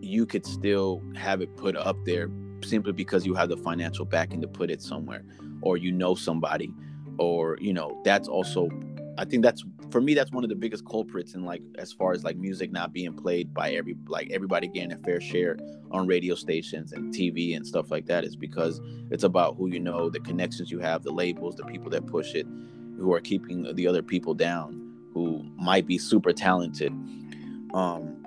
[0.00, 2.30] you could still have it put up there
[2.62, 5.24] simply because you have the financial backing to put it somewhere
[5.62, 6.72] or you know somebody
[7.18, 8.68] or you know that's also
[9.18, 12.12] i think that's for me that's one of the biggest culprits in like as far
[12.12, 15.58] as like music not being played by every like everybody getting a fair share
[15.90, 19.80] on radio stations and TV and stuff like that is because it's about who you
[19.80, 22.46] know the connections you have the labels the people that push it
[22.96, 24.80] who are keeping the other people down
[25.12, 26.92] who might be super talented.
[27.74, 28.19] Um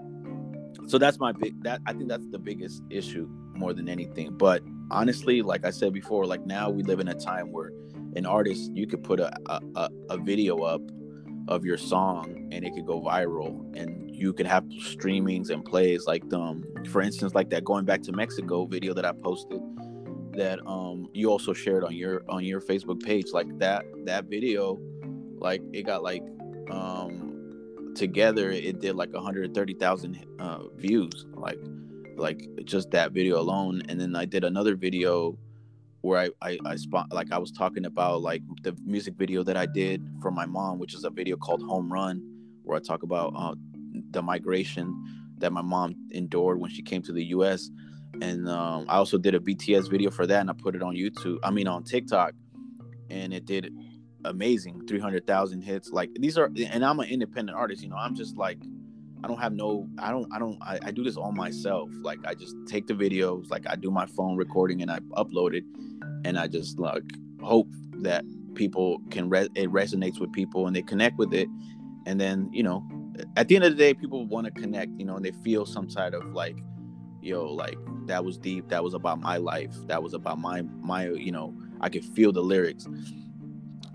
[0.88, 4.38] so that's my big that I think that's the biggest issue more than anything.
[4.38, 7.72] But honestly like I said before like now we live in a time where
[8.15, 9.34] an artist you could put a,
[9.76, 10.82] a, a video up
[11.48, 16.06] of your song and it could go viral and you could have streamings and plays
[16.06, 19.62] like um for instance like that going back to Mexico video that I posted
[20.34, 24.80] that um you also shared on your on your Facebook page like that that video
[25.39, 26.24] like it got like
[26.72, 27.23] um
[27.96, 31.60] together it did like 130,000 uh, views like
[32.16, 35.38] like just that video alone and then I did another video
[36.04, 39.56] where I, I, I spot like I was talking about like the music video that
[39.56, 42.22] I did for my mom, which is a video called Home Run,
[42.64, 43.56] where I talk about uh,
[44.12, 44.94] the migration
[45.38, 47.70] that my mom endured when she came to the U.S.
[48.22, 50.94] And um, I also did a BTS video for that, and I put it on
[50.94, 51.38] YouTube.
[51.42, 52.34] I mean on TikTok,
[53.10, 53.74] and it did
[54.26, 55.92] amazing, three hundred thousand hits.
[55.92, 57.84] Like these are, and I'm an independent artist.
[57.84, 58.60] You know, I'm just like
[59.24, 61.90] I don't have no I don't I don't I, I, do this all myself.
[62.02, 65.56] Like I just take the videos, like I do my phone recording and I upload
[65.56, 65.64] it
[66.26, 67.04] and I just like
[67.42, 67.70] hope
[68.02, 71.48] that people can re- it resonates with people and they connect with it.
[72.06, 72.86] And then, you know,
[73.38, 75.66] at the end of the day people want to connect, you know, and they feel
[75.66, 76.58] some side of like
[77.22, 81.08] yo, like that was deep, that was about my life, that was about my my,
[81.12, 82.88] you know, I could feel the lyrics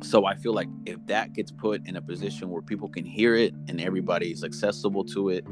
[0.01, 3.35] so i feel like if that gets put in a position where people can hear
[3.35, 5.45] it and everybody's accessible to it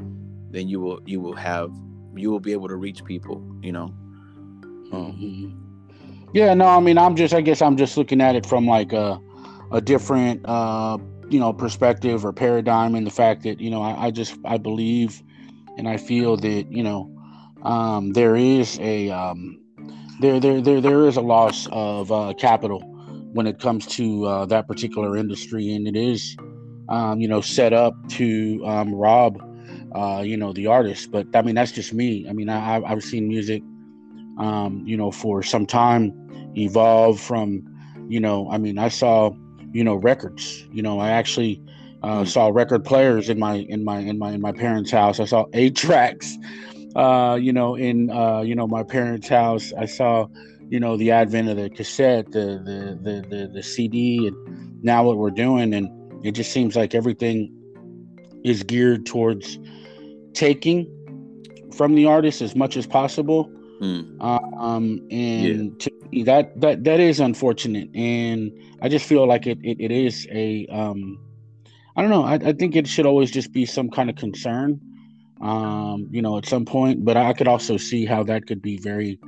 [0.51, 1.71] then you will you will have
[2.15, 3.93] you will be able to reach people you know
[4.91, 5.49] mm-hmm.
[6.33, 8.93] yeah no i mean i'm just i guess i'm just looking at it from like
[8.93, 9.19] a,
[9.71, 10.97] a different uh
[11.29, 14.57] you know perspective or paradigm in the fact that you know I, I just i
[14.57, 15.21] believe
[15.77, 17.11] and i feel that you know
[17.63, 19.59] um there is a um
[20.21, 22.96] there there there, there is a loss of uh, capital
[23.33, 26.35] when it comes to uh, that particular industry, and it is,
[26.89, 29.37] um, you know, set up to um, rob,
[29.95, 31.11] uh, you know, the artist.
[31.11, 32.27] But I mean, that's just me.
[32.29, 33.61] I mean, I, I've seen music,
[34.39, 36.13] um, you know, for some time
[36.55, 37.63] evolve from,
[38.07, 39.31] you know, I mean, I saw,
[39.73, 40.65] you know, records.
[40.71, 41.61] You know, I actually
[42.03, 42.25] uh, hmm.
[42.25, 45.19] saw record players in my in my in my in my parents' house.
[45.19, 46.37] I saw eight tracks.
[46.95, 49.71] Uh, you know, in uh, you know my parents' house.
[49.77, 50.27] I saw
[50.69, 55.03] you know the advent of the cassette the the the the, the cd and now
[55.03, 55.89] what we're doing and
[56.25, 57.53] it just seems like everything
[58.43, 59.59] is geared towards
[60.33, 60.91] taking
[61.73, 63.49] from the artist as much as possible
[63.81, 64.21] mm.
[64.21, 65.89] um and yeah.
[66.13, 68.51] to, that that that is unfortunate and
[68.81, 71.19] i just feel like it it, it is a um
[71.95, 74.81] i don't know I, I think it should always just be some kind of concern
[75.41, 78.77] um you know at some point but i could also see how that could be
[78.77, 79.19] very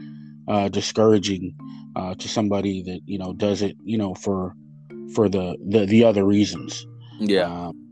[0.49, 1.55] uh, discouraging
[1.95, 4.55] uh, to somebody that you know does it you know for
[5.13, 6.85] for the the, the other reasons.
[7.19, 7.43] Yeah.
[7.43, 7.89] Um,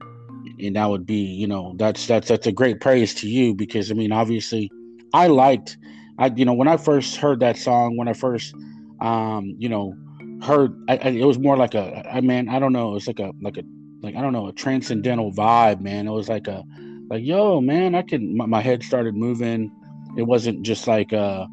[0.60, 3.92] and that would be you know that's that's that's a great praise to you because
[3.92, 4.72] i mean obviously
[5.14, 5.78] i liked
[6.18, 8.56] i you know when i first heard that song when i first
[9.02, 9.94] um you know
[10.42, 13.20] heard I, I, it was more like a i mean i don't know it's like
[13.20, 13.64] a like a
[14.02, 16.08] like i don't know a transcendental vibe man.
[16.08, 16.64] It was like a
[17.10, 19.72] like yo man i can my, my head started moving.
[20.18, 21.46] It wasn't just like uh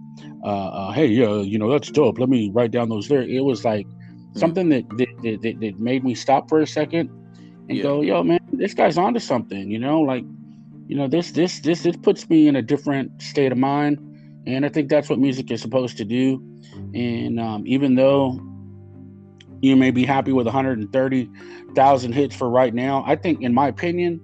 [0.45, 2.19] uh, uh, hey, yeah, you know, that's dope.
[2.19, 3.23] Let me write down those there.
[3.23, 4.39] It was like mm.
[4.39, 7.11] something that that, that that made me stop for a second
[7.69, 7.83] and yeah.
[7.83, 10.25] go, yo, man, this guy's onto something, you know, like,
[10.87, 13.99] you know, this this this this puts me in a different state of mind.
[14.47, 16.43] And I think that's what music is supposed to do.
[16.93, 18.39] And um, even though
[19.63, 24.21] you may be happy with 130,000 hits for right now, I think, in my opinion,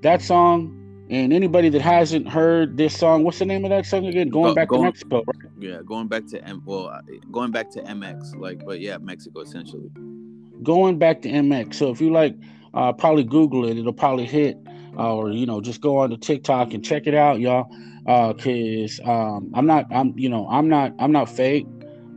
[0.00, 0.81] that song
[1.12, 4.30] and anybody that hasn't heard this song, what's the name of that song again?
[4.30, 5.52] Going back going, to Mexico, right?
[5.58, 6.62] Yeah, going back to M.
[6.64, 9.90] Well, uh, going back to MX, like, but yeah, Mexico essentially.
[10.62, 11.74] Going back to MX.
[11.74, 12.34] So if you like,
[12.72, 13.76] uh, probably Google it.
[13.76, 14.56] It'll probably hit,
[14.96, 17.70] uh, or you know, just go on to TikTok and check it out, y'all.
[18.06, 21.66] Uh, cause um, I'm not, I'm, you know, I'm not, I'm not fake.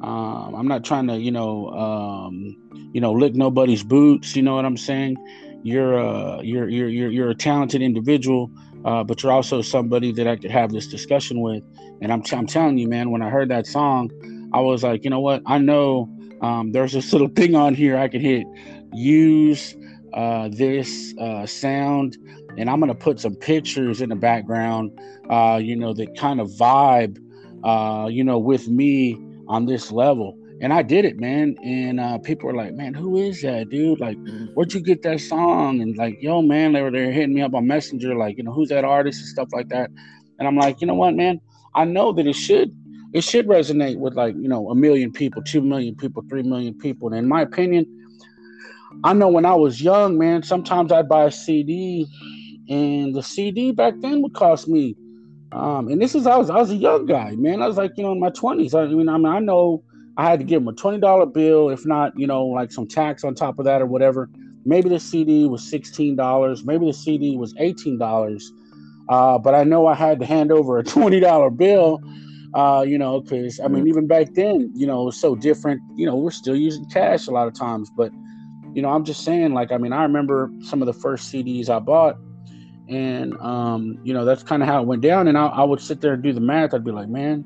[0.02, 2.56] Um, I'm not trying to, you know, um,
[2.94, 4.38] you know, lick nobody's boots.
[4.38, 5.18] You know what I'm saying?
[5.64, 8.50] You're, uh, you're, you're, you're, you're a talented individual
[8.86, 11.64] uh, but you're also somebody that I could have this discussion with.
[12.02, 14.12] And I'm, I'm telling you, man, when I heard that song,
[14.54, 15.42] I was like, you know what?
[15.46, 16.10] I know
[16.42, 18.46] um, there's this little thing on here I can hit
[18.94, 19.76] use
[20.14, 22.18] uh, this uh, sound,
[22.58, 24.98] and I'm going to put some pictures in the background,
[25.30, 27.18] uh, you know, that kind of vibe,
[27.64, 31.56] uh, you know, with me on this level and I did it, man.
[31.64, 34.00] And uh, people were like, "Man, who is that dude?
[34.00, 34.54] Like, mm-hmm.
[34.54, 37.54] where'd you get that song?" And like, "Yo, man," they were there hitting me up
[37.54, 39.90] on Messenger, like, you know, who's that artist and stuff like that.
[40.40, 41.40] And I'm like, you know what, man?
[41.76, 42.76] I know that it should
[43.14, 46.74] it should resonate with like you know a million people, two million people, three million
[46.78, 47.08] people.
[47.08, 47.86] And in my opinion,
[49.04, 52.08] I know when I was young, man, sometimes I'd buy a CD,
[52.70, 54.96] and the CD back then would cost me.
[55.52, 57.62] Um, and this is I was I was a young guy, man.
[57.62, 58.74] I was like you know in my twenties.
[58.74, 59.84] I mean, I mean I know
[60.18, 62.88] I had to give him a twenty dollar bill, if not, you know, like some
[62.88, 64.30] tax on top of that or whatever.
[64.66, 66.64] Maybe the CD was sixteen dollars.
[66.64, 68.52] Maybe the CD was eighteen dollars.
[69.10, 72.02] Uh, but I know I had to hand over a twenty dollar bill.
[72.54, 73.90] Uh, you know, because I mean, mm.
[73.90, 75.82] even back then, you know, it was so different.
[75.96, 78.12] You know, we're still using cash a lot of times, but
[78.74, 81.70] you know, I'm just saying, like, I mean, I remember some of the first CDs
[81.70, 82.18] I bought,
[82.88, 85.28] and um, you know, that's kind of how it went down.
[85.28, 86.74] And I, I would sit there and do the math.
[86.74, 87.46] I'd be like, man,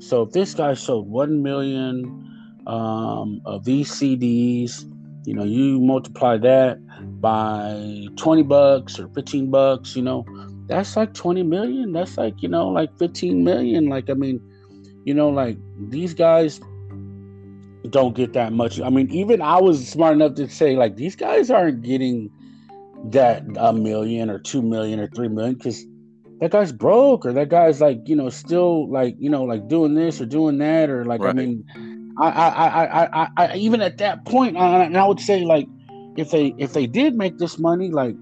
[0.00, 2.24] so if this guy sold one million
[2.66, 4.84] um, of these CDs,
[5.26, 6.78] you know, you multiply that
[7.20, 10.24] by 20 bucks or 15 bucks, you know,
[10.66, 11.92] that's like 20 million.
[11.92, 13.88] That's like, you know, like 15 million.
[13.88, 14.40] Like, I mean,
[15.04, 15.56] you know, like
[15.88, 16.60] these guys
[17.90, 18.80] don't get that much.
[18.80, 22.30] I mean, even I was smart enough to say, like, these guys aren't getting
[23.06, 25.84] that a million or two million or three million because
[26.40, 29.94] that guy's broke or that guy's like you know still like you know like doing
[29.94, 31.30] this or doing that or like right.
[31.30, 31.64] I mean
[32.20, 35.66] I I, I I I even at that point I, and I would say like
[36.16, 38.14] if they if they did make this money like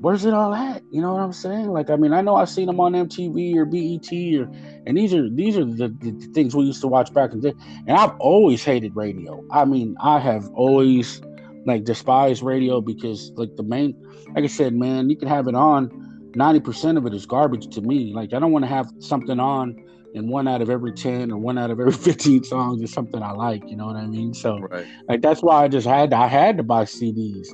[0.00, 0.82] where's it all at?
[0.90, 1.68] You know what I'm saying?
[1.68, 4.50] Like I mean I know I've seen them on MTV or BET or
[4.86, 7.52] and these are these are the, the things we used to watch back in the
[7.52, 7.58] day.
[7.86, 9.44] And I've always hated radio.
[9.50, 11.20] I mean I have always
[11.66, 13.96] like despised radio because like the main
[14.34, 17.80] like I said man you can have it on 90% of it is garbage to
[17.80, 18.12] me.
[18.14, 19.76] Like I don't want to have something on
[20.14, 23.22] and one out of every 10 or one out of every 15 songs is something
[23.22, 24.34] I like, you know what I mean?
[24.34, 24.86] So right.
[25.08, 27.48] like that's why I just had I had to buy CDs.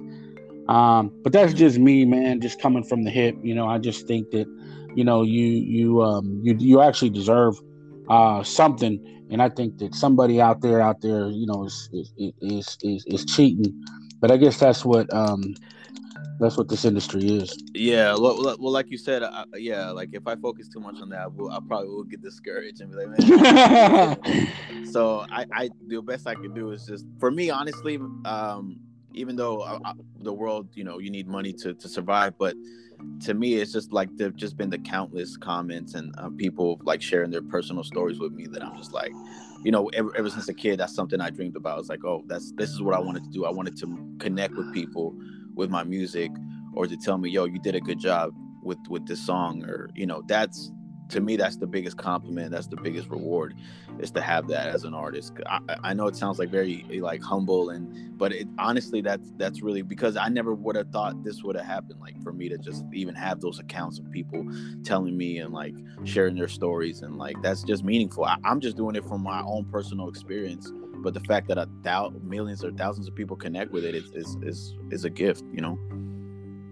[0.68, 4.06] Um, but that's just me, man, just coming from the hip, you know, I just
[4.06, 4.46] think that
[4.94, 7.54] you know, you you um you you actually deserve
[8.08, 12.12] uh something and I think that somebody out there out there, you know, is is
[12.40, 13.72] is is, is cheating.
[14.20, 15.54] But I guess that's what um
[16.38, 17.56] that's what this industry is.
[17.74, 21.08] Yeah, well, well like you said, uh, yeah, like if I focus too much on
[21.10, 24.86] that, we'll, I probably will get discouraged and be like, man.
[24.92, 28.78] so I, I, the best I can do is just, for me, honestly, um,
[29.14, 32.54] even though I, I, the world, you know, you need money to to survive, but
[33.20, 37.02] to me, it's just like there've just been the countless comments and uh, people like
[37.02, 39.12] sharing their personal stories with me that I'm just like,
[39.64, 41.80] you know, ever, ever since a kid, that's something I dreamed about.
[41.80, 43.44] It's like, oh, that's this is what I wanted to do.
[43.44, 45.16] I wanted to connect with people
[45.58, 46.30] with my music
[46.72, 49.90] or to tell me yo you did a good job with with this song or
[49.94, 50.70] you know that's
[51.08, 53.54] to me that's the biggest compliment that's the biggest reward
[53.98, 55.32] is to have that as an artist.
[55.46, 59.32] I, I know it sounds like very eh, like humble and but it honestly that's
[59.36, 62.48] that's really because i never would have thought this would have happened like for me
[62.48, 64.46] to just even have those accounts of people
[64.84, 68.24] telling me and like sharing their stories and like that's just meaningful.
[68.24, 70.70] I, i'm just doing it from my own personal experience
[71.02, 74.10] but the fact that a thou- millions or thousands of people connect with it is,
[74.14, 75.78] is is is a gift you know?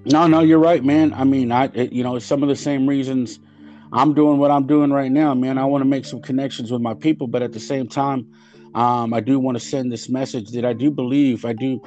[0.04, 1.12] No no you're right man.
[1.14, 3.40] I mean i it, you know some of the same reasons
[3.92, 5.58] i'm doing what i'm doing right now man.
[5.58, 8.26] I want to make some connections with my people but at the same time
[8.74, 11.80] um, i do want to send this message that i do believe i do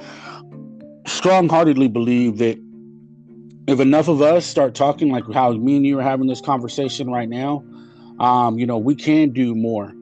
[1.06, 2.58] strong-heartedly believe that
[3.66, 7.10] if enough of us start talking like how me and you are having this conversation
[7.10, 7.62] right now
[8.18, 9.92] um, you know we can do more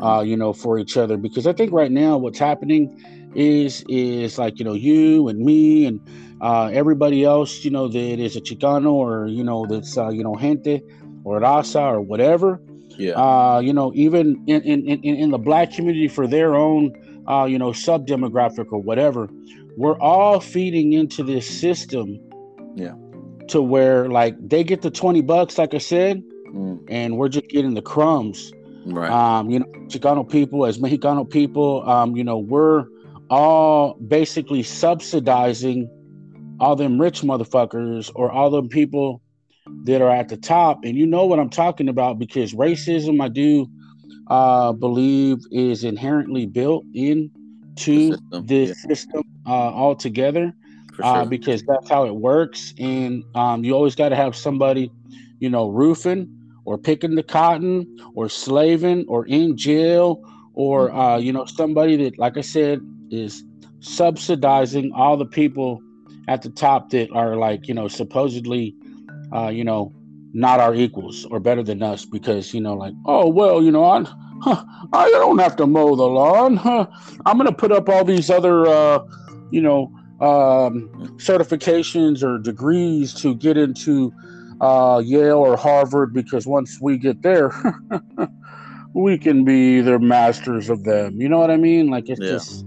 [0.00, 1.16] uh, you know, for each other.
[1.16, 5.86] Because I think right now what's happening is is like you know you and me
[5.86, 6.00] and
[6.40, 10.22] uh, everybody else, you know, that is a Chicano or you know that's uh, you
[10.22, 10.82] know gente
[11.24, 12.60] or raza or whatever.
[12.96, 13.12] Yeah.
[13.12, 16.92] Uh, you know, even in in, in, in the black community for their own
[17.28, 19.28] uh, you know sub demographic or whatever,
[19.76, 22.18] we're all feeding into this system.
[22.74, 22.94] Yeah.
[23.48, 26.22] To where like they get the twenty bucks, like I said,
[26.54, 28.52] Mm, and we're just getting the crumbs.
[28.94, 29.10] Right.
[29.10, 32.86] Um, you know, Chicano people, as Mexicano people, um, you know, we're
[33.30, 35.88] all basically subsidizing
[36.60, 39.22] all them rich motherfuckers or all them people
[39.84, 40.84] that are at the top.
[40.84, 43.68] And you know what I'm talking about because racism, I do
[44.28, 48.88] uh, believe, is inherently built into system, this yeah.
[48.88, 50.52] system uh, altogether
[50.94, 52.74] for uh, because that's how it works.
[52.78, 54.90] And um, you always got to have somebody,
[55.38, 56.37] you know, roofing
[56.68, 60.20] or picking the cotton or slaving or in jail
[60.52, 60.98] or, Mm-hmm.
[60.98, 63.42] uh, you know, somebody that, like I said, is
[63.80, 65.80] subsidizing all the people
[66.28, 68.74] at the top that are like, you know, supposedly,
[69.34, 69.92] uh, you know,
[70.34, 73.84] not our equals or better than us because, you know, like, oh, well, you know,
[73.84, 74.04] I,
[74.42, 74.62] huh,
[74.92, 76.56] I don't have to mow the lawn.
[76.56, 76.86] Huh.
[77.24, 78.98] I'm going to put up all these other, uh,
[79.50, 79.90] you know,
[80.20, 84.12] um, certifications or degrees to get into
[84.60, 87.50] uh, Yale or Harvard because once we get there,
[88.94, 91.20] we can be the masters of them.
[91.20, 91.88] You know what I mean?
[91.88, 92.32] Like it's Yeah.
[92.32, 92.64] just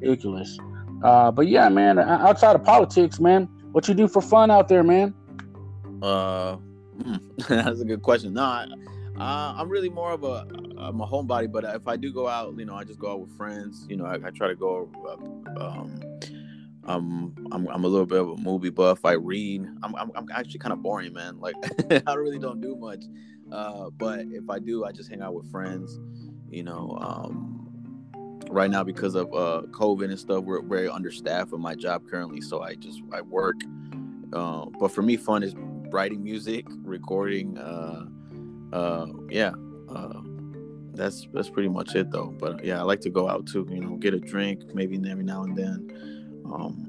[0.00, 0.58] ridiculous.
[1.02, 1.98] Uh, but yeah, man.
[1.98, 5.14] Outside of politics, man, what you do for fun out there, man?
[6.02, 6.56] Uh,
[7.02, 7.16] hmm,
[7.48, 8.34] that's a good question.
[8.34, 8.66] No, I,
[9.16, 10.46] uh, I'm really more of a
[10.78, 13.20] I'm a homebody, but if I do go out, you know, I just go out
[13.20, 13.86] with friends.
[13.88, 14.90] You know, I, I try to go.
[15.06, 16.00] Uh, um,
[16.84, 19.04] um, I'm I'm a little bit of a movie buff.
[19.04, 19.66] I read.
[19.82, 21.38] I'm I'm, I'm actually kind of boring, man.
[21.38, 21.54] Like
[22.06, 23.04] I really don't do much.
[23.50, 26.00] Uh, but if I do, I just hang out with friends.
[26.50, 28.08] You know, um,
[28.50, 32.40] right now because of uh COVID and stuff, we're very understaffed with my job currently.
[32.40, 33.60] So I just I work.
[34.32, 35.54] Uh, but for me, fun is
[35.92, 37.58] writing music, recording.
[37.58, 38.06] Uh,
[38.72, 39.52] uh, yeah.
[39.88, 40.20] Uh,
[40.94, 42.34] that's that's pretty much it though.
[42.38, 43.66] But yeah, I like to go out too.
[43.70, 46.11] You know, get a drink maybe every now and then.
[46.52, 46.88] Um,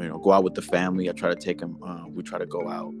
[0.00, 1.08] you know, go out with the family.
[1.08, 1.78] I try to take them.
[1.82, 2.92] Uh, we try to go out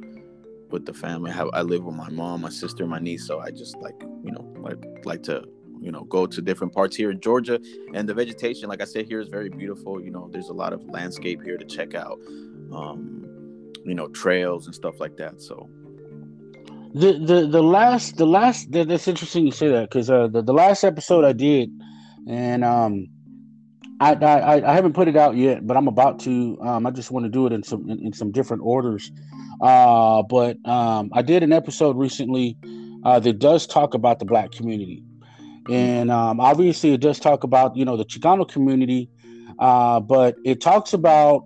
[0.70, 1.30] with the family.
[1.30, 3.26] I, have, I live with my mom, my sister, my niece.
[3.26, 3.94] So I just like
[4.24, 5.44] you know like like to
[5.80, 7.60] you know go to different parts here in Georgia.
[7.94, 10.00] And the vegetation, like I said, here is very beautiful.
[10.02, 12.18] You know, there's a lot of landscape here to check out.
[12.72, 13.16] Um,
[13.84, 15.40] you know, trails and stuff like that.
[15.40, 15.68] So
[16.92, 20.52] The the the last the last that's interesting you say that because uh, the the
[20.52, 21.70] last episode I did,
[22.28, 23.08] and um,
[24.00, 26.58] I, I I haven't put it out yet, but I'm about to.
[26.62, 29.12] Um, I just want to do it in some in, in some different orders.
[29.60, 32.56] Uh, but um, I did an episode recently
[33.04, 35.02] uh, that does talk about the black community,
[35.68, 39.10] and um, obviously it does talk about you know the Chicano community,
[39.58, 41.44] uh, but it talks about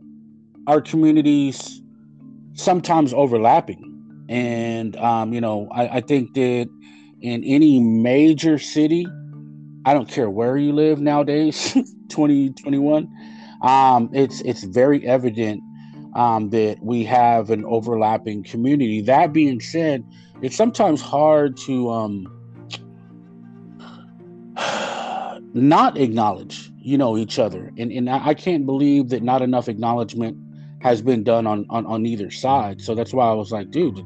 [0.66, 1.82] our communities
[2.55, 3.94] sometimes overlapping
[4.28, 6.68] and um, you know I, I think that
[7.20, 9.07] in any major city
[9.84, 11.76] i don't care where you live nowadays
[12.14, 13.10] 2021
[13.62, 15.62] um, it's it's very evident
[16.14, 20.04] um, that we have an overlapping community that being said
[20.42, 22.26] it's sometimes hard to um,
[25.54, 30.36] not acknowledge you know each other and, and I, can't believe that not enough acknowledgement
[30.84, 32.78] has been done on, on on either side.
[32.78, 34.04] So that's why I was like, dude,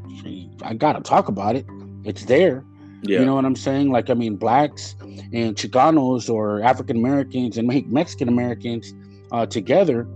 [0.63, 1.67] I gotta talk about it.
[2.05, 2.65] It's there.
[3.03, 3.91] Yeah, You know what I'm saying?
[3.91, 4.95] Like, I mean, blacks
[5.33, 8.93] and Chicanos or African Americans and Mexican Americans
[9.33, 10.09] uh, together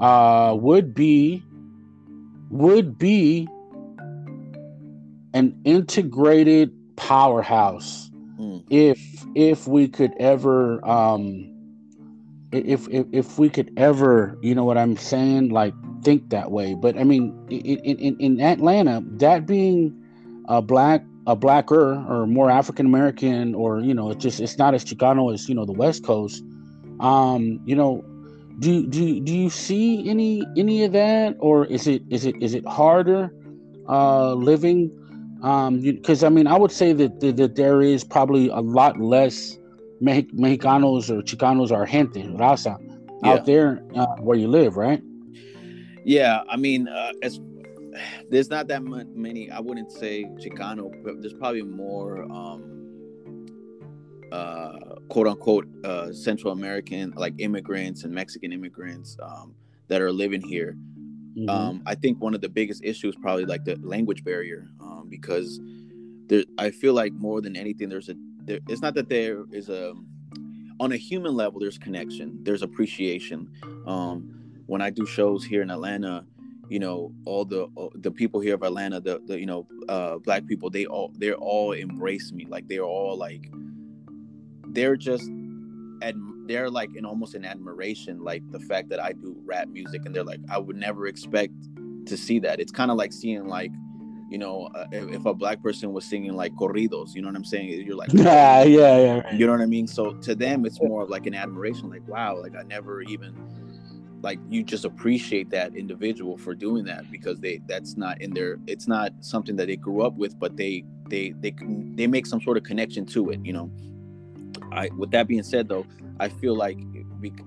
[0.00, 1.42] uh, would be
[2.50, 3.48] would be
[5.34, 8.64] an integrated powerhouse Mm.
[8.68, 8.98] if
[9.36, 11.48] if we could ever um
[12.50, 15.72] if, if if we could ever you know what i'm saying like
[16.02, 19.94] think that way but i mean in in, in atlanta that being
[20.48, 24.74] a black a blacker or more african american or you know it's just it's not
[24.74, 26.42] as chicano as you know the west coast.
[27.00, 28.04] Um you know
[28.60, 31.36] do do do you see any any of that?
[31.40, 33.30] Or is it is it is it harder
[33.88, 34.90] uh living?
[35.42, 39.00] Um because i mean i would say that, that that there is probably a lot
[39.00, 39.56] less
[40.00, 42.76] Mex- mexicanos or chicanos or gente raza
[43.22, 43.30] Yeah.
[43.32, 45.00] out there uh, where you live right?
[46.04, 47.40] Yeah, I mean, uh, as
[48.30, 49.50] there's not that many.
[49.50, 53.48] I wouldn't say Chicano, but there's probably more, um,
[54.32, 54.78] uh,
[55.08, 59.54] quote unquote, uh, Central American, like immigrants and Mexican immigrants um,
[59.88, 60.76] that are living here.
[61.36, 61.48] Mhm.
[61.50, 65.60] Um, I think one of the biggest issues probably like the language barrier, um, because
[66.28, 68.14] there, I feel like more than anything, there's a
[68.46, 69.94] there, it's not that there is a
[70.80, 73.48] on a human level there's connection there's appreciation
[73.86, 74.34] um
[74.66, 76.24] when i do shows here in atlanta
[76.68, 80.46] you know all the the people here of atlanta the, the you know uh black
[80.46, 83.50] people they all they're all embrace me like they're all like
[84.68, 85.30] they're just
[86.02, 90.02] ad, they're like in almost an admiration like the fact that i do rap music
[90.04, 91.52] and they're like i would never expect
[92.06, 93.70] to see that it's kind of like seeing like
[94.30, 97.36] you know, uh, if, if, a black person was singing like corridos, you know what
[97.36, 97.68] I'm saying?
[97.68, 99.34] You're like, yeah, yeah, yeah.
[99.34, 99.86] You know what I mean?
[99.86, 103.34] So to them, it's more of like an admiration, like, wow, like I never even,
[104.24, 108.58] like, you just appreciate that individual for doing that because they, that's not in their,
[108.66, 111.54] it's not something that they grew up with, but they, they, they,
[111.94, 113.70] they make some sort of connection to it, you know?
[114.72, 115.86] I, with that being said, though,
[116.18, 116.78] I feel like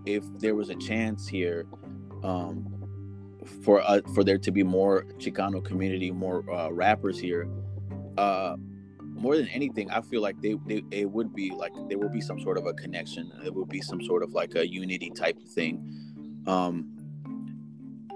[0.05, 1.65] if there was a chance here,
[2.23, 2.73] um,
[3.63, 7.47] for uh, for there to be more Chicano community, more uh, rappers here.
[8.17, 8.55] Uh,
[9.01, 12.21] more than anything, I feel like they, they it would be like there will be
[12.21, 13.31] some sort of a connection.
[13.45, 16.06] It would be some sort of like a unity type of thing.
[16.47, 16.97] Um,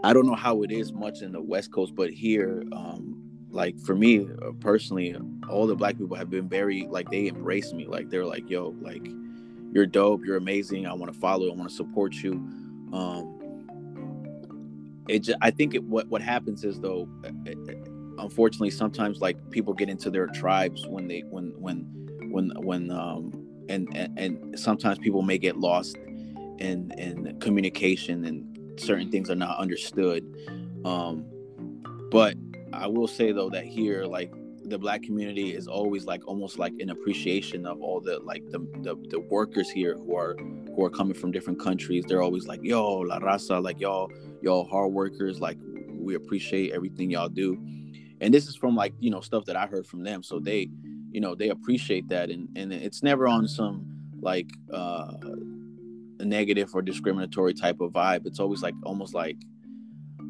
[0.03, 3.17] I don't know how it is much in the West Coast, but here, um,
[3.49, 5.15] like for me uh, personally,
[5.49, 7.86] all the black people have been very like they embrace me.
[7.86, 9.05] Like they're like, "Yo, like
[9.73, 10.88] you're dope, you're amazing.
[10.88, 12.34] I want to follow, I want to support you."
[12.93, 13.38] Um,
[15.07, 17.73] it just, I think it, what what happens is though, uh, uh,
[18.23, 21.82] unfortunately, sometimes like people get into their tribes when they when when
[22.32, 25.97] when when um and and, and sometimes people may get lost
[26.62, 30.24] in in communication and certain things are not understood.
[30.86, 31.26] Um,
[32.12, 32.36] but
[32.74, 34.32] I will say though that here like
[34.64, 38.59] the black community is always like almost like an appreciation of all the like the,
[38.82, 42.05] the, the workers here who are who are coming from different countries.
[42.07, 45.57] They're always like yo la raza like y'all y'all hard workers like
[45.89, 47.59] we appreciate everything y'all do.
[48.22, 50.24] And this is from like you know stuff that i heard from them.
[50.24, 50.70] So they
[51.12, 52.30] you know they appreciate that.
[52.30, 53.86] And and it's never on some
[54.22, 55.14] like uh
[56.26, 59.38] negative or discriminatory type of vibe it's always like almost like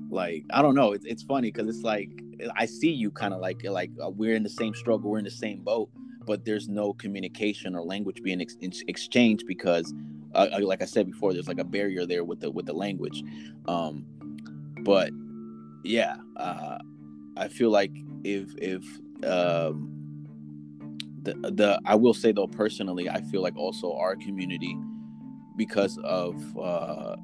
[0.09, 2.09] like i don't know it's, it's funny because it's like
[2.55, 5.23] i see you kind of like like uh, we're in the same struggle we're in
[5.25, 5.89] the same boat
[6.25, 9.93] but there's no communication or language being ex- exchanged because
[10.33, 12.73] uh, uh, like I said before, there's like a barrier there with the with the
[12.73, 13.23] language.
[13.67, 14.05] Um,
[14.83, 15.11] but
[15.83, 16.77] yeah, uh,
[17.37, 17.91] I feel like
[18.23, 18.83] if if
[19.25, 20.25] um,
[21.23, 24.77] the the I will say though personally, I feel like also our community
[25.61, 27.15] because of uh,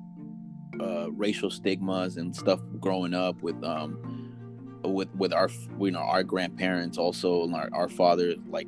[0.79, 3.91] uh, racial stigmas and stuff growing up with um
[4.83, 8.67] with with our you know our grandparents also our, our father like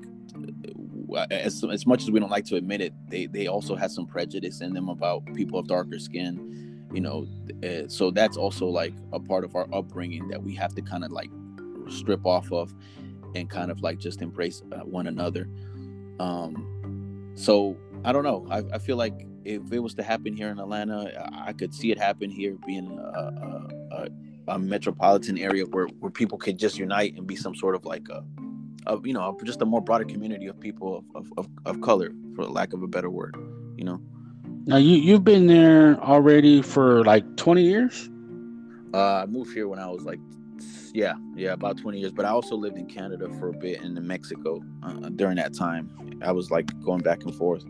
[1.29, 4.07] as, as much as we don't like to admit it, they they also had some
[4.07, 7.27] prejudice in them about people of darker skin, you know.
[7.63, 11.03] Uh, so that's also like a part of our upbringing that we have to kind
[11.03, 11.29] of like
[11.89, 12.73] strip off of,
[13.35, 15.47] and kind of like just embrace uh, one another.
[16.19, 18.45] Um, so I don't know.
[18.49, 21.91] I, I feel like if it was to happen here in Atlanta, I could see
[21.91, 24.07] it happen here, being a, a,
[24.47, 27.83] a, a metropolitan area where where people could just unite and be some sort of
[27.83, 28.23] like a
[28.85, 32.45] of you know just a more broader community of people of, of, of, color for
[32.45, 33.35] lack of a better word
[33.75, 34.01] you know?
[34.65, 38.09] Now you you've been there already for like 20 years?
[38.93, 40.19] Uh i moved here when i was like
[40.93, 43.95] yeah yeah about 20 years but i also lived in canada for a bit and
[43.95, 45.85] in mexico uh, during that time.
[46.23, 47.63] I was like going back and forth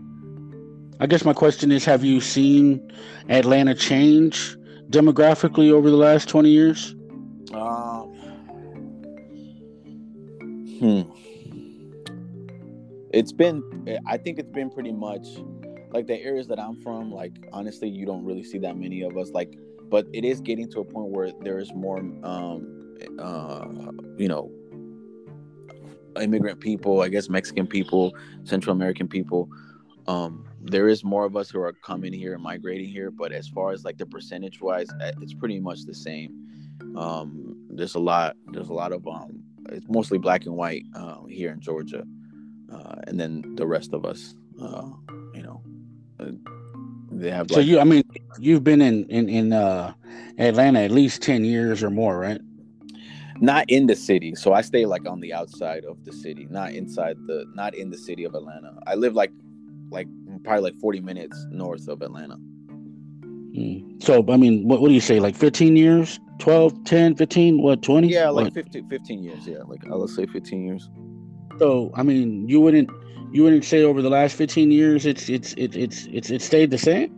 [0.99, 2.91] i guess my question is have you seen
[3.29, 4.57] atlanta change
[4.89, 6.95] demographically over the last 20 years
[7.53, 8.09] um
[10.79, 11.01] Hmm.
[13.11, 13.61] It's been,
[14.07, 15.27] I think it's been pretty much
[15.91, 17.11] like the areas that I'm from.
[17.11, 19.31] Like honestly, you don't really see that many of us.
[19.31, 19.57] Like,
[19.89, 23.65] but it is getting to a point where there is more, um, uh,
[24.17, 24.49] you know,
[26.21, 27.01] immigrant people.
[27.01, 29.49] I guess Mexican people, Central American people.
[30.07, 33.12] Um, there is more of us who are coming here and migrating here.
[33.12, 36.36] But as far as like the percentage wise, eh, it's pretty much the same.
[36.97, 38.36] Um, there's a lot.
[38.47, 42.03] There's a lot of um, it's mostly black and white uh, here in Georgia,
[42.72, 44.89] uh, and then the rest of us, uh,
[45.34, 45.62] you know,
[46.20, 46.32] uh,
[47.12, 47.49] they have.
[47.49, 48.03] Like, so you, I mean,
[48.39, 49.93] you've been in in in uh,
[50.38, 52.41] Atlanta at least ten years or more, right?
[53.41, 56.74] Not in the city, so I stay like on the outside of the city, not
[56.74, 58.74] inside the, not in the city of Atlanta.
[58.86, 59.32] I live like,
[59.89, 60.07] like
[60.43, 62.37] probably like forty minutes north of Atlanta.
[63.55, 64.01] Mm.
[64.01, 67.81] So, I mean, what, what do you say, like 15 years, 12, 10, 15, what,
[67.81, 68.07] 20?
[68.07, 69.47] Yeah, like 15, 15 years.
[69.47, 70.89] Yeah, like let's say 15 years.
[71.57, 72.89] So, I mean, you wouldn't
[73.31, 76.71] you wouldn't say over the last 15 years it's it's it's it's it's, it stayed
[76.71, 77.15] the same?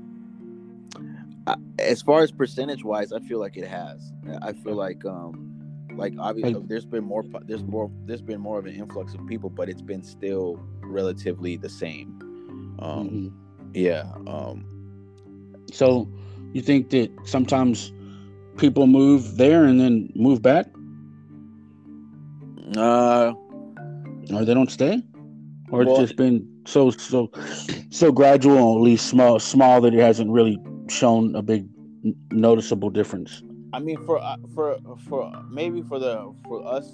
[1.79, 4.11] as far as percentage wise, I feel like it has.
[4.41, 5.47] I feel like um
[5.95, 9.27] like obviously like, there's been more there's more there's been more of an influx of
[9.27, 12.30] people but it's been still relatively the same
[12.81, 13.27] um mm-hmm.
[13.73, 14.65] yeah um
[15.71, 16.07] so
[16.53, 17.93] you think that sometimes
[18.57, 20.67] people move there and then move back?
[22.77, 23.33] Uh
[24.33, 25.01] or they don't stay?
[25.71, 27.31] Or well, it's just been so so
[27.89, 30.59] so gradual at least small small that it hasn't really
[30.89, 31.67] shown a big
[32.31, 33.41] noticeable difference?
[33.73, 34.77] I mean, for uh, for
[35.07, 36.93] for maybe for the for us,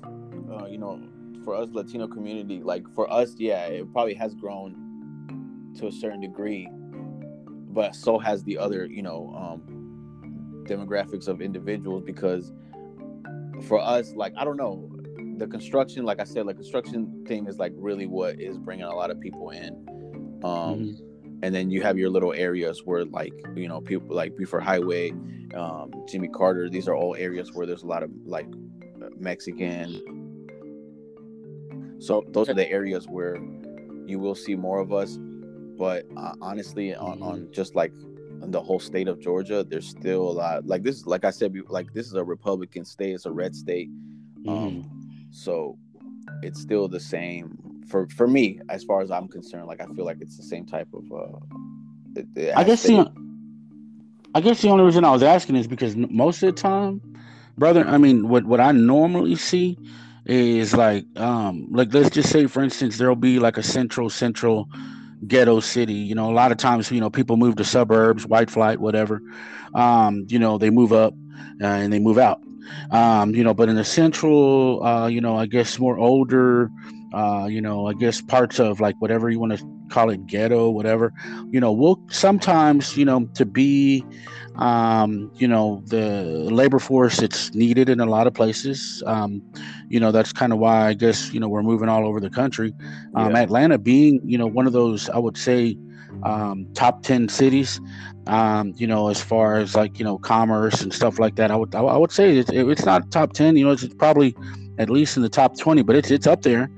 [0.51, 1.01] uh, you know,
[1.43, 4.86] for us Latino community, like for us, yeah, it probably has grown
[5.77, 6.69] to a certain degree,
[7.69, 12.51] but so has the other, you know, um, demographics of individuals because
[13.67, 14.89] for us, like I don't know,
[15.37, 18.95] the construction, like I said, like construction thing is like really what is bringing a
[18.95, 19.73] lot of people in.
[20.43, 21.07] Um, mm-hmm
[21.43, 25.11] and then you have your little areas where like you know people like Buford Highway,
[25.55, 26.69] um, Jimmy Carter.
[26.69, 28.47] These are all areas where there's a lot of like
[29.17, 30.01] Mexican.
[31.99, 33.37] So those are the areas where
[34.05, 35.19] you will see more of us.
[35.77, 37.93] But uh, honestly, on, on just like
[38.39, 40.65] the whole state of Georgia, there's still a lot.
[40.65, 43.13] Like this, like I said, like this is a Republican state.
[43.13, 43.89] It's a red state.
[44.47, 44.97] Um, mm-hmm.
[45.31, 45.77] So
[46.41, 47.57] it's still the same
[47.87, 49.67] for for me as far as I'm concerned.
[49.67, 51.11] Like I feel like it's the same type of.
[51.11, 51.37] uh
[52.15, 53.11] it, it I guess the,
[54.33, 57.01] I guess the only reason I was asking is because most of the time,
[57.57, 57.85] brother.
[57.87, 59.77] I mean, what what I normally see
[60.25, 64.67] is like um like let's just say for instance there'll be like a central central
[65.25, 68.49] ghetto city you know a lot of times you know people move to suburbs white
[68.49, 69.21] flight whatever.
[69.73, 71.13] Um you know they move up
[71.61, 72.41] uh, and they move out.
[72.91, 76.69] Um you know but in the central uh you know i guess more older
[77.13, 80.69] uh, you know, I guess parts of like whatever you want to call it, ghetto,
[80.69, 81.13] whatever.
[81.49, 84.03] You know, we'll sometimes, you know, to be,
[84.55, 89.01] um, you know, the labor force it's needed in a lot of places.
[89.05, 89.41] Um,
[89.87, 92.29] you know, that's kind of why I guess you know we're moving all over the
[92.29, 92.73] country.
[93.15, 93.41] Um, yeah.
[93.41, 95.77] Atlanta being, you know, one of those, I would say,
[96.23, 97.79] um, top ten cities.
[98.25, 101.55] Um, you know, as far as like you know commerce and stuff like that, I
[101.55, 103.55] would I, would say it's, it's not top ten.
[103.55, 104.35] You know, it's, it's probably
[104.77, 106.69] at least in the top twenty, but it's it's up there.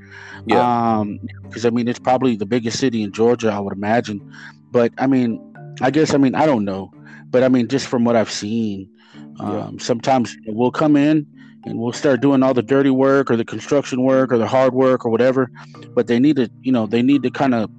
[0.50, 0.98] Yeah.
[0.98, 4.20] Um, because I mean, it's probably the biggest city in Georgia, I would imagine.
[4.72, 5.40] But I mean,
[5.82, 6.92] I guess I mean I don't know,
[7.30, 8.90] but I mean just from what I've seen,
[9.40, 9.84] um, yeah.
[9.84, 11.28] sometimes we'll come in
[11.66, 14.74] and we'll start doing all the dirty work or the construction work or the hard
[14.74, 15.52] work or whatever,
[15.94, 17.70] but they need to, you know, they need to kind of,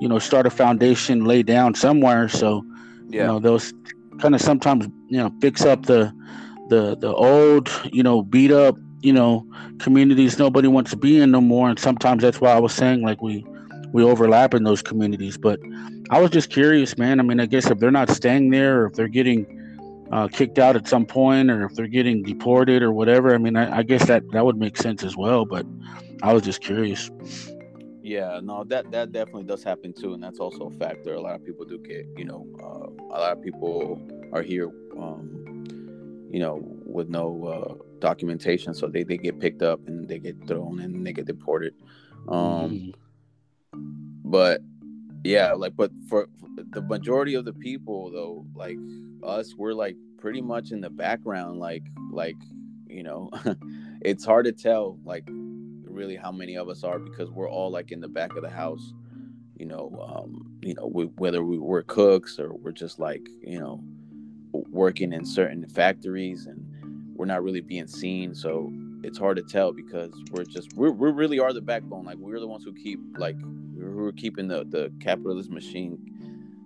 [0.00, 2.28] you know, start a foundation, lay down somewhere.
[2.28, 2.64] So,
[3.08, 3.22] yeah.
[3.22, 3.72] you know, those
[4.20, 6.12] kind of sometimes, you know, fix up the,
[6.68, 9.46] the, the old, you know, beat up you know
[9.78, 11.68] communities nobody wants to be in no more.
[11.68, 13.44] And sometimes that's why i was saying like we
[13.92, 15.36] we overlap in those communities.
[15.36, 15.60] But
[16.10, 17.20] i was just curious man.
[17.20, 19.58] I mean i guess if they're not staying there or if they're getting
[20.10, 23.56] uh, kicked out at some point or if they're getting deported or whatever i mean
[23.56, 25.44] I, I guess that that would make sense as well.
[25.44, 25.66] But
[26.22, 27.10] i was just curious.
[28.02, 31.14] Yeah no that that definitely does happen too and that's also a factor.
[31.14, 34.00] A lot of people do get you know uh, a lot of people
[34.32, 35.64] are here um,
[36.30, 40.36] you know with no uh, documentation, so they, they get picked up and they get
[40.46, 41.74] thrown and they get deported.
[42.28, 42.36] Um,
[42.70, 42.90] mm-hmm.
[44.24, 44.60] But
[45.24, 46.28] yeah, like, but for
[46.70, 48.76] the majority of the people, though, like
[49.22, 51.58] us, we're like pretty much in the background.
[51.58, 52.36] Like, like
[52.86, 53.30] you know,
[54.02, 55.24] it's hard to tell, like,
[55.92, 58.50] really how many of us are because we're all like in the back of the
[58.50, 58.92] house.
[59.56, 63.60] You know, um, you know, we, whether we, we're cooks or we're just like, you
[63.60, 63.82] know,
[64.52, 66.71] working in certain factories and
[67.22, 68.34] we're not really being seen.
[68.34, 68.72] So
[69.04, 72.04] it's hard to tell because we're just we're, we really are the backbone.
[72.04, 73.36] Like we're the ones who keep like
[73.76, 75.96] we're keeping the the capitalist machine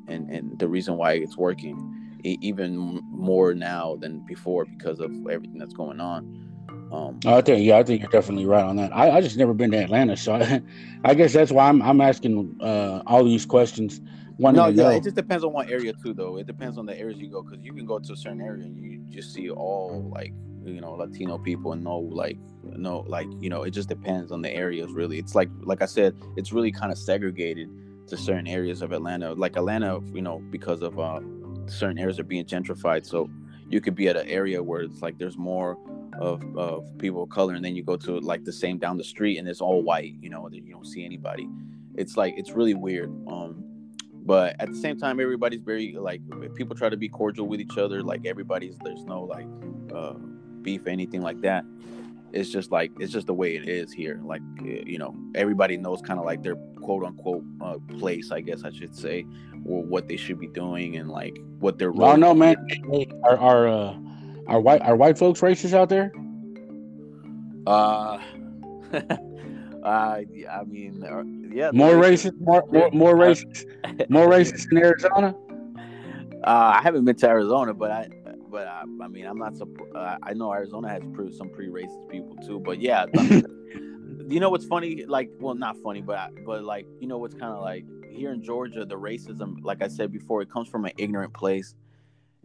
[0.08, 1.92] and and the reason why it's working
[2.24, 6.45] even more now than before because of everything that's going on.
[6.92, 8.94] Um, I think yeah, I think you're definitely right on that.
[8.94, 10.62] I, I just never been to Atlanta, so I,
[11.04, 14.00] I guess that's why I'm I'm asking uh, all these questions.
[14.38, 16.36] No, yeah, it just depends on what area too, though.
[16.36, 18.64] It depends on the areas you go because you can go to a certain area
[18.64, 20.32] and you just see all like
[20.62, 24.42] you know Latino people and no like no like you know it just depends on
[24.42, 25.18] the areas really.
[25.18, 27.68] It's like like I said, it's really kind of segregated
[28.08, 29.32] to certain areas of Atlanta.
[29.32, 31.20] Like Atlanta, you know, because of uh,
[31.66, 33.30] certain areas are being gentrified, so
[33.68, 35.78] you could be at an area where it's like there's more
[36.20, 39.04] of, of people of color and then you go to like the same down the
[39.04, 41.48] street and it's all white you know you don't see anybody.
[41.94, 43.62] It's like it's really weird um
[44.26, 46.20] but at the same time everybody's very like
[46.54, 49.46] people try to be cordial with each other like everybody's there's no like
[49.94, 50.14] uh,
[50.62, 51.64] beef anything like that.
[52.32, 56.02] It's just like it's just the way it is here like you know everybody knows
[56.02, 59.24] kind of like their quote unquote uh, place i guess i should say
[59.64, 62.56] or what they should be doing and like what their role oh no man
[63.24, 63.96] are, are uh
[64.48, 66.12] are white are white folks racist out there
[67.66, 68.18] Uh,
[68.92, 68.98] uh,
[69.84, 71.70] I mean, uh, yeah.
[71.72, 73.64] More racist, more more, more racist,
[74.08, 75.34] more racist in Arizona.
[76.44, 78.08] Uh, I haven't been to Arizona, but I,
[78.50, 79.54] but I, I mean, I'm not.
[79.94, 82.60] Uh, I know Arizona has proved some pretty racist people too.
[82.60, 85.04] But yeah, you know what's funny?
[85.06, 88.42] Like, well, not funny, but but like, you know what's kind of like here in
[88.42, 91.74] Georgia, the racism, like I said before, it comes from an ignorant place.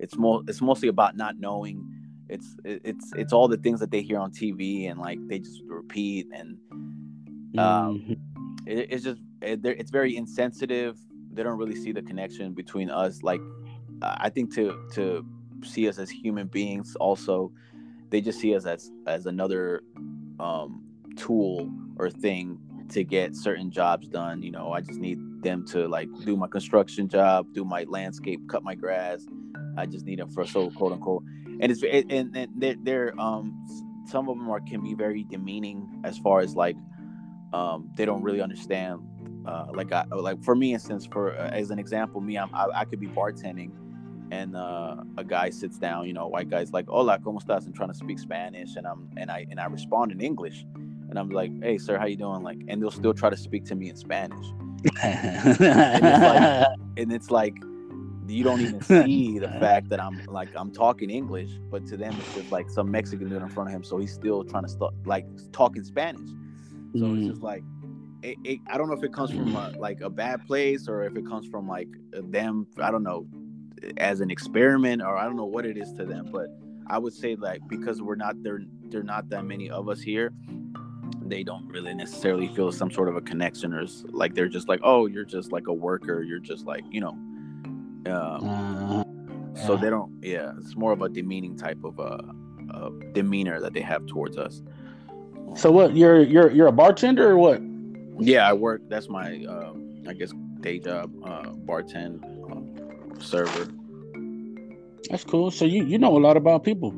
[0.01, 0.41] It's more.
[0.47, 1.85] It's mostly about not knowing.
[2.27, 5.61] It's it's it's all the things that they hear on TV and like they just
[5.65, 6.57] repeat and
[7.57, 8.13] um, mm-hmm.
[8.65, 10.97] it, it's just it, it's very insensitive.
[11.33, 13.21] They don't really see the connection between us.
[13.21, 13.41] Like
[14.01, 15.25] I think to to
[15.63, 17.51] see us as human beings, also
[18.09, 19.83] they just see us as as another
[20.39, 20.83] um,
[21.17, 24.41] tool or thing to get certain jobs done.
[24.41, 28.39] You know, I just need them to like do my construction job, do my landscape,
[28.49, 29.25] cut my grass.
[29.77, 31.23] I just need them for so quote unquote.
[31.59, 33.65] And it's and, and they're, they're um
[34.05, 36.75] some of them are can be very demeaning as far as like
[37.53, 38.99] um they don't really understand
[39.45, 42.67] uh like I like for me instance for uh, as an example me I'm, I,
[42.75, 43.71] I could be bartending
[44.31, 47.75] and uh, a guy sits down, you know, white guy's like, "Hola, cómo estás?" and
[47.75, 50.65] trying to speak Spanish, and I'm and I and I respond in English,
[51.11, 53.65] and I'm like, "Hey, sir, how you doing?" Like, and they'll still try to speak
[53.65, 54.45] to me in Spanish,
[55.03, 57.55] and, it's like, and it's like
[58.27, 62.15] you don't even see the fact that I'm like I'm talking English, but to them
[62.17, 64.69] it's just like some Mexican dude in front of him, so he's still trying to
[64.69, 66.29] start like talking Spanish.
[66.93, 67.19] So mm.
[67.19, 67.63] it's just like
[68.23, 71.03] it, it, I don't know if it comes from a, like a bad place or
[71.03, 72.67] if it comes from like them.
[72.81, 73.27] I don't know
[73.97, 76.47] as an experiment or I don't know what it is to them, but
[76.87, 80.33] I would say like because we're not there there not that many of us here,
[81.25, 84.79] they don't really necessarily feel some sort of a connection or like they're just like,
[84.83, 87.17] oh, you're just like a worker, you're just like, you know.
[88.07, 89.03] Um, uh,
[89.55, 89.67] yeah.
[89.67, 92.17] so they don't yeah, it's more of a demeaning type of uh,
[92.73, 94.63] uh demeanor that they have towards us.
[95.55, 97.61] So what you're you're you're a bartender or what?
[98.19, 98.81] Yeah, I work.
[98.87, 99.73] That's my uh,
[100.07, 102.23] I guess day job, uh, bartend
[103.21, 103.71] server.
[105.09, 105.51] That's cool.
[105.51, 106.93] So you you know a lot about people.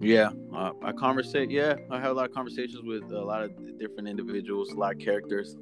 [0.00, 1.50] Yeah, uh, I conversate.
[1.50, 4.94] Yeah, I have a lot of conversations with a lot of different individuals, a lot
[4.94, 5.56] of characters.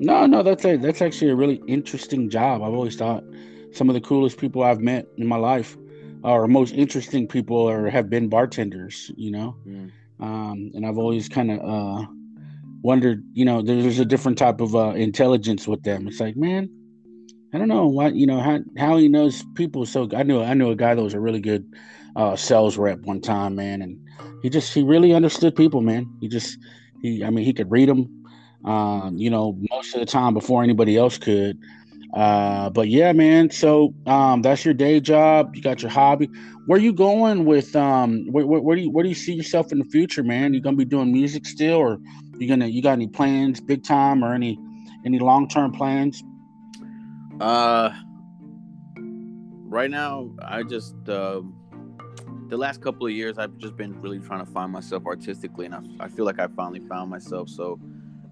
[0.00, 2.62] no, no, that's a that's actually a really interesting job.
[2.62, 3.24] I've always thought
[3.72, 5.76] some of the coolest people I've met in my life
[6.22, 9.10] or most interesting people or have been bartenders.
[9.16, 9.90] You know, mm.
[10.20, 12.06] um, and I've always kind of uh,
[12.82, 13.24] wondered.
[13.32, 16.08] You know, there's a different type of uh, intelligence with them.
[16.08, 16.68] It's like, man,
[17.54, 18.08] I don't know why.
[18.08, 19.86] you know how how he knows people.
[19.86, 21.64] So I knew I knew a guy that was a really good
[22.18, 23.96] uh, sales rep one time, man, and
[24.42, 26.04] he just he really understood people, man.
[26.20, 26.58] He just
[27.00, 28.24] he I mean he could read them,
[28.64, 31.56] um, you know, most of the time before anybody else could.
[32.14, 33.50] Uh, but yeah, man.
[33.50, 35.54] So um, that's your day job.
[35.54, 36.28] You got your hobby.
[36.66, 38.26] Where you going with um?
[38.32, 40.54] Where, where, where do you where do you see yourself in the future, man?
[40.54, 41.98] You gonna be doing music still, or
[42.38, 44.58] you gonna you got any plans, big time, or any
[45.06, 46.20] any long term plans?
[47.40, 47.90] Uh,
[49.68, 51.42] right now, I just uh,
[52.48, 55.74] the last couple of years, I've just been really trying to find myself artistically, and
[55.74, 57.48] I, I feel like I finally found myself.
[57.48, 57.78] So,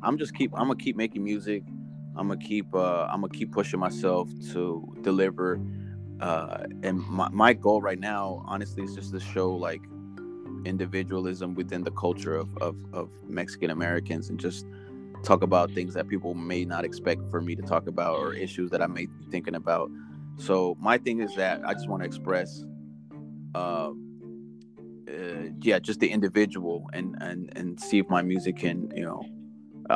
[0.02, 1.64] I'm just keep I'm gonna keep making music.
[2.16, 5.60] I'm gonna keep uh, I'm gonna keep pushing myself to deliver.
[6.20, 9.82] Uh, and my, my goal right now, honestly, is just to show like
[10.64, 14.66] individualism within the culture of, of, of Mexican Americans and just
[15.22, 18.70] talk about things that people may not expect for me to talk about or issues
[18.70, 19.90] that I may be thinking about.
[20.36, 22.64] So my thing is that I just want to express,
[23.54, 23.90] uh,
[25.16, 29.24] uh, yeah, just the individual and and and see if my music can, you know,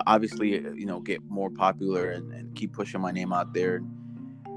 [0.06, 3.82] obviously, uh, you know, get more popular and, and keep pushing my name out there.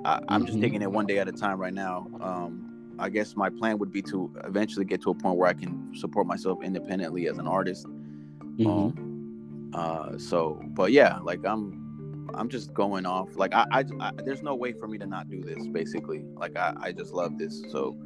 [0.05, 0.63] I, am just mm-hmm.
[0.63, 2.07] taking it one day at a time right now.
[2.21, 5.53] Um, I guess my plan would be to eventually get to a point where I
[5.53, 7.87] can support myself independently as an artist.
[7.87, 8.67] Mm-hmm.
[8.67, 13.35] Um, uh, so, but yeah, like I'm, I'm just going off.
[13.35, 15.65] Like I, I, I, there's no way for me to not do this.
[15.67, 17.63] Basically, like I, I just love this.
[17.71, 17.97] So,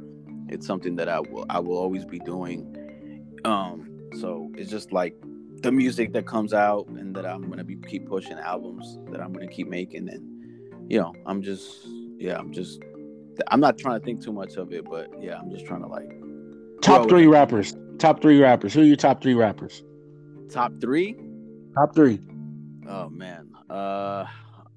[0.50, 2.74] it's something that I will, I will always be doing.
[3.44, 5.14] Um, so it's just like
[5.62, 9.32] the music that comes out and that I'm gonna be keep pushing albums that I'm
[9.32, 11.86] gonna keep making, and you know, I'm just,
[12.18, 12.80] yeah, I'm just,
[13.48, 15.88] I'm not trying to think too much of it, but yeah, I'm just trying to
[15.88, 16.10] like.
[16.80, 17.74] Top three rappers.
[17.98, 18.72] Top three rappers.
[18.74, 19.82] Who are your top three rappers?
[20.50, 21.16] Top three.
[21.74, 22.20] Top three.
[22.88, 24.24] Oh man, uh,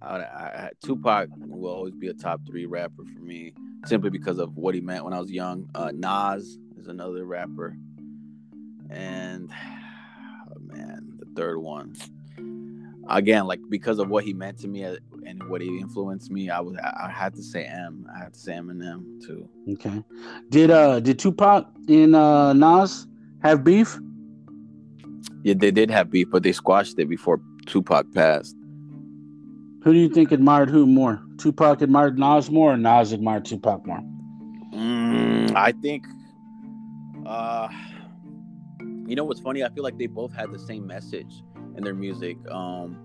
[0.01, 3.53] I, I, Tupac will always be a top three rapper for me,
[3.85, 5.69] simply because of what he meant when I was young.
[5.75, 7.75] Uh, Nas is another rapper,
[8.89, 9.49] and
[10.49, 11.95] oh, man, the third one.
[13.09, 16.49] Again, like because of what he meant to me uh, and what he influenced me,
[16.49, 18.07] I was I had to say M.
[18.15, 19.49] I had to say Eminem too.
[19.73, 20.03] Okay.
[20.49, 23.07] Did uh did Tupac and uh Nas
[23.41, 23.99] have beef?
[25.43, 28.55] Yeah, they did have beef, but they squashed it before Tupac passed.
[29.83, 31.21] Who do you think admired who more?
[31.41, 34.01] Tupac admired Nas more, or Nas admired Tupac more?
[34.73, 36.05] Mm, I think.
[37.25, 37.67] Uh,
[39.07, 39.63] you know what's funny?
[39.63, 41.43] I feel like they both had the same message
[41.75, 42.37] in their music.
[42.49, 42.97] Um,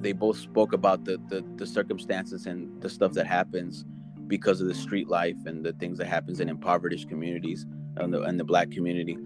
[0.00, 3.84] they both spoke about the, the the circumstances and the stuff that happens
[4.26, 7.66] because of the street life and the things that happens in impoverished communities
[7.96, 9.16] and the, and the black community.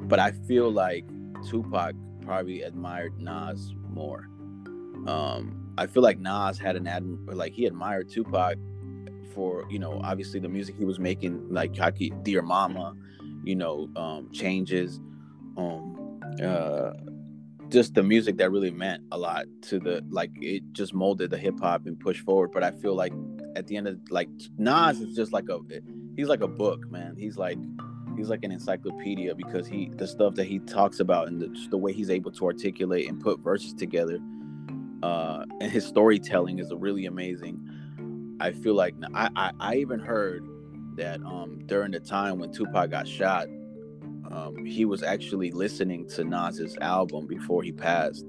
[0.00, 1.04] But I feel like
[1.48, 4.28] Tupac probably admired Nas more.
[5.06, 8.56] Um, I feel like Nas had an ad like he admired Tupac
[9.34, 12.94] for you know obviously the music he was making like Kaki Dear Mama,
[13.44, 15.00] you know um, changes,
[15.56, 16.92] um, uh,
[17.68, 21.38] just the music that really meant a lot to the like it just molded the
[21.38, 22.52] hip hop and pushed forward.
[22.52, 23.12] But I feel like
[23.56, 25.58] at the end of like Nas is just like a
[26.16, 27.16] he's like a book man.
[27.18, 27.58] He's like
[28.16, 31.78] he's like an encyclopedia because he the stuff that he talks about and the, the
[31.78, 34.20] way he's able to articulate and put verses together
[35.02, 37.60] uh, and his storytelling is really amazing.
[38.40, 40.46] I feel like I, I, I even heard
[40.96, 43.48] that um, during the time when Tupac got shot,
[44.30, 48.26] um, he was actually listening to Nas's album before he passed.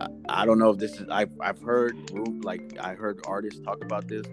[0.00, 1.96] I, I don't know if this is I've I've heard
[2.44, 4.26] like I heard artists talk about this.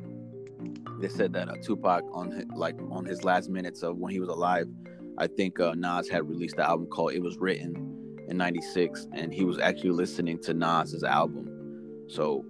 [0.99, 4.19] They said that uh, Tupac on his, like on his last minutes of when he
[4.19, 4.67] was alive,
[5.17, 7.88] I think uh, Nas had released the album called "It Was Written"
[8.29, 11.59] in '96, and he was actually listening to Nas's album
[12.09, 12.43] so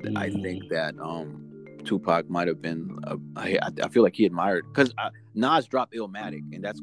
[0.00, 0.16] mm.
[0.16, 0.68] I think mm.
[0.70, 1.48] that um,
[1.84, 2.98] Tupac might have been.
[3.36, 6.82] I, I feel like he admired because uh, Nas dropped Illmatic, and that's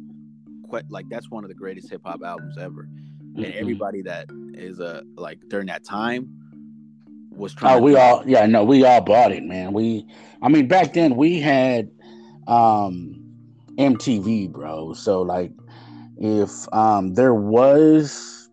[0.68, 2.88] quite like that's one of the greatest hip hop albums ever.
[2.88, 3.44] Mm-hmm.
[3.44, 6.30] And everybody that is uh like during that time
[7.32, 7.80] was trying.
[7.80, 9.74] Oh, we all yeah no we all bought it, man.
[9.74, 10.08] We
[10.42, 11.92] I mean back then we had
[12.48, 13.22] um
[13.78, 14.94] MTV, bro.
[14.94, 15.52] So like
[16.18, 18.50] if um there was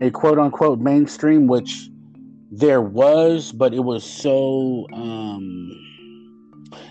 [0.00, 1.88] a quote unquote mainstream, which
[2.50, 5.70] there was, but it was so um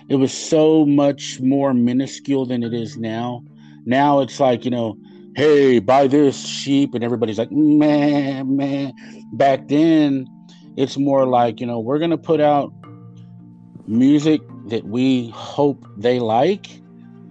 [0.09, 3.43] it was so much more minuscule than it is now.
[3.85, 4.97] Now it's like, you know,
[5.35, 8.93] hey, buy this sheep, and everybody's like, man, man.
[9.33, 10.27] Back then,
[10.75, 12.73] it's more like, you know, we're gonna put out
[13.87, 16.67] music that we hope they like.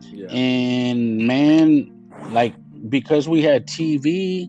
[0.02, 0.28] Yeah.
[0.30, 1.97] And man,
[2.30, 2.54] like
[2.88, 4.48] because we had TV,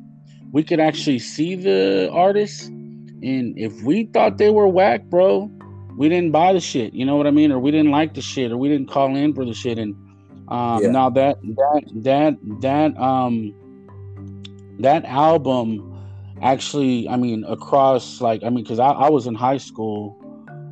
[0.51, 2.69] we could actually see the artists
[3.21, 5.51] and if we thought they were whack, bro,
[5.97, 6.93] we didn't buy the shit.
[6.93, 7.51] You know what I mean?
[7.51, 9.77] Or we didn't like the shit, or we didn't call in for the shit.
[9.77, 9.95] And
[10.47, 10.91] um, yeah.
[10.91, 13.53] now that that that that um
[14.79, 15.85] that album
[16.41, 20.17] actually, I mean, across like I mean, because I, I was in high school,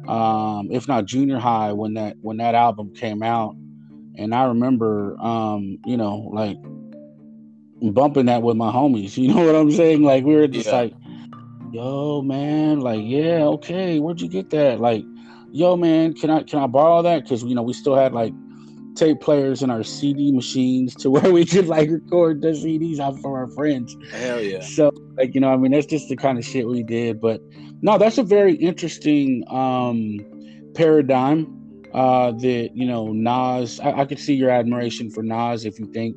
[0.08, 3.56] um, if not junior high, when that when that album came out,
[4.18, 6.58] and I remember, um, you know, like
[7.82, 9.18] bumping that with my homies.
[9.18, 10.04] You know what I'm saying?
[10.04, 10.76] Like we were just yeah.
[10.76, 10.94] like
[11.72, 15.04] yo man like yeah okay where'd you get that like
[15.52, 18.34] yo man can i can i borrow that because you know we still had like
[18.96, 23.20] tape players in our cd machines to where we could like record the cds out
[23.20, 26.38] for our friends hell yeah so like you know i mean that's just the kind
[26.38, 27.42] of shit we did but
[27.82, 30.18] no that's a very interesting um
[30.74, 31.46] paradigm
[31.94, 35.86] uh that you know nas I, I could see your admiration for nas if you
[35.88, 36.16] think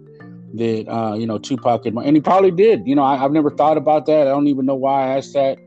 [0.54, 2.86] that uh, you know Tupac had, and he probably did.
[2.86, 4.26] You know, I, have never thought about that.
[4.26, 5.58] I don't even know why I asked that.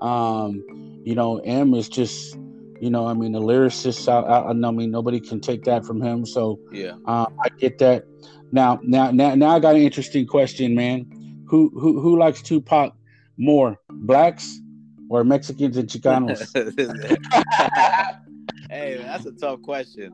[0.00, 0.62] Um,
[1.04, 2.36] you know, M is just,
[2.80, 4.08] you know, I mean, the lyricist.
[4.08, 6.26] I, I, I mean, nobody can take that from him.
[6.26, 8.04] So yeah, uh, I get that.
[8.52, 11.44] Now, now, now, now, I got an interesting question, man.
[11.48, 12.94] Who who who likes Tupac
[13.38, 14.60] more, blacks
[15.08, 16.52] or Mexicans and Chicanos?
[18.70, 20.12] hey, that's a tough question.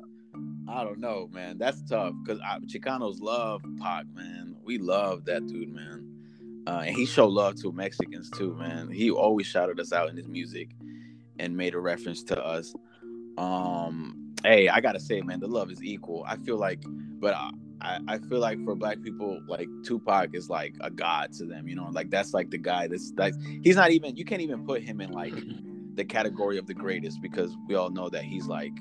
[0.73, 1.59] I don't know, man.
[1.59, 4.57] That's tough because Chicanos love Pac, man.
[4.65, 6.09] We love that dude, man.
[6.67, 8.91] Uh, and he showed love to Mexicans too, man.
[8.91, 10.71] He always shouted us out in his music
[11.39, 12.75] and made a reference to us.
[13.37, 16.25] Um, hey, I gotta say, man, the love is equal.
[16.27, 16.83] I feel like,
[17.21, 21.45] but I, I feel like for black people, like Tupac is like a god to
[21.45, 21.69] them.
[21.69, 24.17] You know, like that's like the guy that's like he's not even.
[24.17, 25.35] You can't even put him in like
[25.95, 28.73] the category of the greatest because we all know that he's like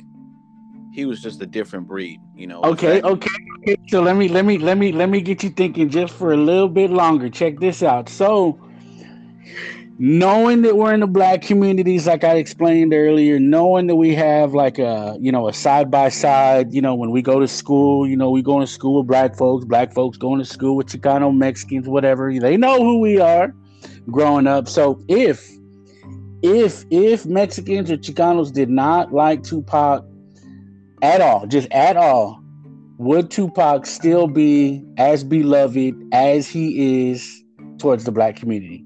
[0.91, 2.61] he was just a different breed, you know.
[2.63, 3.29] Okay, okay,
[3.59, 3.77] okay.
[3.87, 6.37] So let me let me let me let me get you thinking just for a
[6.37, 7.29] little bit longer.
[7.29, 8.09] Check this out.
[8.09, 8.59] So
[9.97, 14.53] knowing that we're in the black communities, like I explained earlier, knowing that we have
[14.53, 18.05] like a you know a side by side, you know, when we go to school,
[18.07, 20.87] you know, we go to school with black folks, black folks going to school with
[20.87, 22.37] Chicano Mexicans, whatever.
[22.37, 23.55] They know who we are
[24.09, 24.67] growing up.
[24.67, 25.49] So if
[26.41, 30.05] if if Mexicans or Chicanos did not like Tupac
[31.01, 32.41] at all, just at all,
[32.97, 37.43] would Tupac still be as beloved as he is
[37.79, 38.85] towards the black community.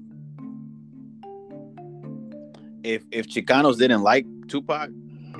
[2.82, 4.90] If if Chicanos didn't like Tupac,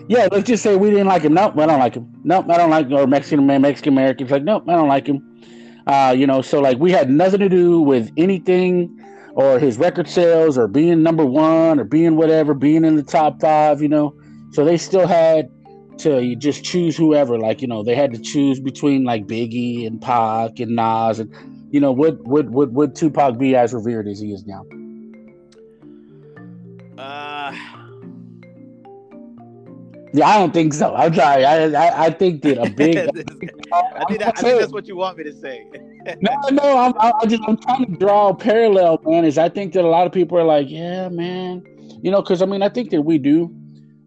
[0.08, 1.34] yeah, let's just say we didn't like him.
[1.34, 2.12] Nope, I don't like him.
[2.22, 5.22] Nope, I don't like or Mexican man, Mexican Americans like nope, I don't like him.
[5.86, 8.92] Uh, you know, so like we had nothing to do with anything
[9.34, 13.40] or his record sales or being number one or being whatever, being in the top
[13.40, 14.14] five, you know.
[14.52, 15.48] So they still had
[15.98, 17.38] to just choose whoever.
[17.38, 21.34] Like, you know, they had to choose between like Biggie and Pac and Nas and
[21.70, 24.64] you know, would would would would Tupac be as revered as he is now?
[26.96, 27.52] uh
[30.14, 30.94] Yeah, I don't think so.
[30.94, 31.44] I'm sorry.
[31.44, 32.96] I I, I think that a big.
[33.72, 35.66] I think, that, I think that's what you want me to say.
[36.20, 36.78] no, no.
[36.78, 39.24] I'm I just I'm trying to draw a parallel, man.
[39.24, 41.64] Is I think that a lot of people are like, yeah, man.
[42.00, 43.54] You know, because I mean, I think that we do.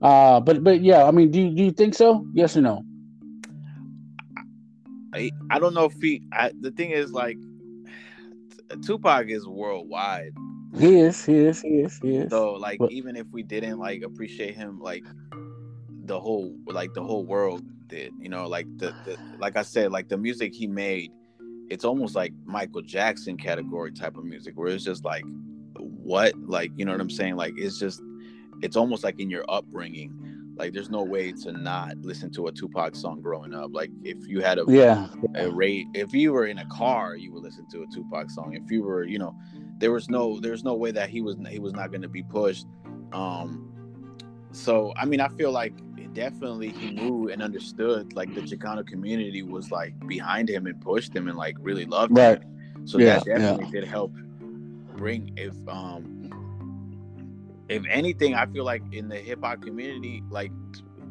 [0.02, 2.26] Uh, but but yeah, I mean, do you, do you think so?
[2.34, 2.84] Yes or no?
[5.14, 6.22] I, I don't know if he.
[6.32, 7.38] I, the thing is, like,
[8.86, 10.32] Tupac is worldwide.
[10.78, 11.26] He is.
[11.26, 11.62] He is.
[11.62, 12.00] He is.
[12.02, 12.30] He is.
[12.30, 15.04] So, like, But- even if we didn't like appreciate him, like
[16.06, 18.14] the whole, like the whole world did.
[18.20, 21.12] You know, like the, the like I said, like the music he made,
[21.70, 25.24] it's almost like Michael Jackson category type of music, where it's just like,
[25.76, 27.36] what, like, you know what I'm saying?
[27.36, 28.02] Like, it's just,
[28.62, 30.14] it's almost like in your upbringing.
[30.56, 33.70] Like, there's no way to not listen to a Tupac song growing up.
[33.74, 35.08] Like, if you had a Yeah.
[35.36, 38.54] a rate if you were in a car you would listen to a tupac song
[38.54, 39.36] if you were you know
[39.78, 42.24] there was no there's no way that he was he was not going to be
[42.24, 42.66] pushed
[43.14, 43.72] um
[44.52, 45.74] so i mean i feel like
[46.14, 51.16] definitely he knew and understood like the chicano community was like behind him and pushed
[51.16, 52.42] him and like really loved Right.
[52.42, 54.14] him so Yeah, that definitely did help
[54.96, 56.19] bring if um
[57.70, 60.52] if anything i feel like in the hip-hop community like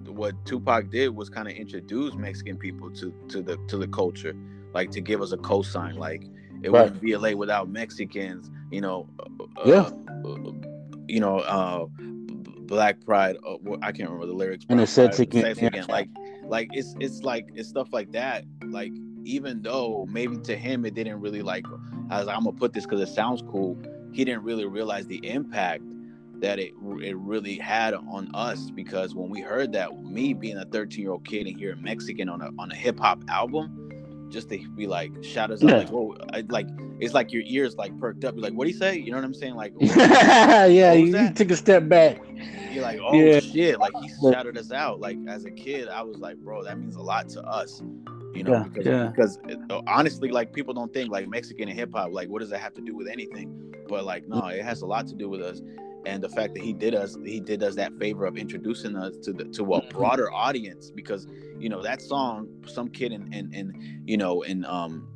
[0.07, 4.35] what tupac did was kind of introduce mexican people to to the to the culture
[4.75, 6.25] like to give us a cosign like
[6.63, 6.85] it Right.
[6.85, 9.91] wouldn't be la without mexicans you know uh, Yeah.
[10.25, 10.53] uh,
[11.07, 11.87] you know uh
[12.67, 15.21] black pride uh, i can't remember the lyrics And Black it Pride,
[15.55, 15.85] again, yeah.
[15.89, 16.09] like
[16.45, 18.93] like it's it's like it's stuff like that like
[19.25, 21.65] even though maybe to him it didn't really like
[22.11, 23.77] I was I'm gonna put this because it sounds cool.
[24.13, 25.83] He didn't really realize the impact
[26.41, 26.73] that it
[27.03, 31.13] it really had on us because when we heard that, me being a 13 year
[31.13, 34.87] old kid and hearing Mexican on a on a hip hop album, just to be
[34.87, 36.67] like shout us out like whoa, I, like
[37.01, 38.35] it's like your ears like perked up.
[38.35, 38.97] You're like, what do you say?
[38.99, 39.55] You know what I'm saying?
[39.55, 41.37] Like yeah, you, that?
[41.37, 42.19] took a step back.
[42.73, 43.41] you're like, oh Yeah.
[43.41, 43.79] shit!
[43.79, 45.01] Like he shouted us out.
[45.01, 47.83] Like as a kid, I was like, bro, that means a lot to us.
[48.35, 49.07] You know, Yeah, because yeah.
[49.09, 49.39] because
[49.71, 52.61] uh, honestly, like people don't think like Mexican and hip hop, like what does that
[52.61, 53.73] have to do with anything?
[53.89, 55.63] But like, no, it has a lot to do with us.
[56.09, 59.15] And the fact that he did us, he did us that favor of introducing us
[59.25, 59.91] to the to a Mhm.
[59.91, 61.27] broader audience because
[61.59, 63.75] you know that song, some kid in in, in
[64.07, 65.07] you know in um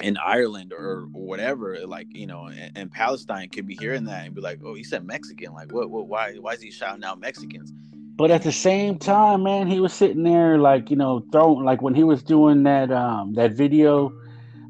[0.00, 4.26] in Ireland or, or whatever, like you know, in, in Palestine, could be hearing that
[4.26, 5.52] and be like, "Oh, he said Mexican.
[5.52, 5.88] Like, what?
[5.90, 6.08] What?
[6.08, 6.34] Why?
[6.40, 7.72] Why is he shouting out Mexicans?"
[8.16, 11.80] But at the same time, man, he was sitting there like, you know, throwing like
[11.82, 14.12] when he was doing that um that video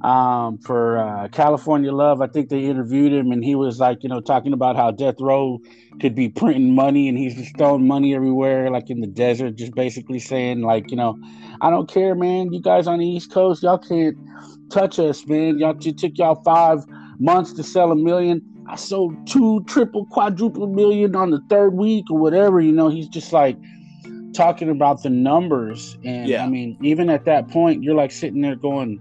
[0.04, 4.08] um for uh California Love, I think they interviewed him and he was like, you
[4.10, 5.58] know, talking about how death row
[5.98, 9.74] could be printing money and he's just throwing money everywhere, like in the desert, just
[9.74, 11.18] basically saying, like, you know,
[11.62, 12.52] I don't care, man.
[12.52, 14.16] You guys on the East Coast, y'all can't
[14.70, 15.58] touch us, man.
[15.58, 16.84] Y'all it took y'all five
[17.18, 18.42] months to sell a million.
[18.68, 22.60] I sold two triple, quadruple million on the third week or whatever.
[22.60, 23.56] You know, he's just like
[24.34, 25.96] talking about the numbers.
[26.04, 26.44] And Yeah.
[26.44, 29.00] I mean, even at that point, you're like sitting there going,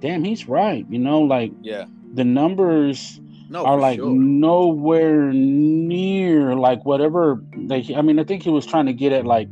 [0.00, 0.86] damn, he's right.
[0.88, 4.10] You know, like Yeah, the numbers no, are like sure.
[4.10, 9.26] nowhere near like whatever they I mean, I think he was trying to get at
[9.26, 9.48] like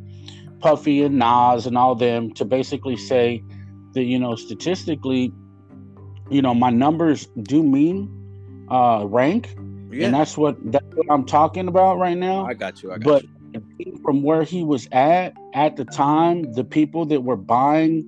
[0.61, 3.45] Puffy and Nas and all them to basically say
[3.95, 5.33] that, you know, statistically,
[6.31, 8.13] you know, my numbers do mean
[8.71, 9.57] uh rank.
[9.91, 12.47] yeah, And that's what that's what I'm talking about right now.
[12.47, 12.93] I got you.
[12.93, 13.31] I got But you.
[14.03, 18.05] from where he was at at the time, the people that were buying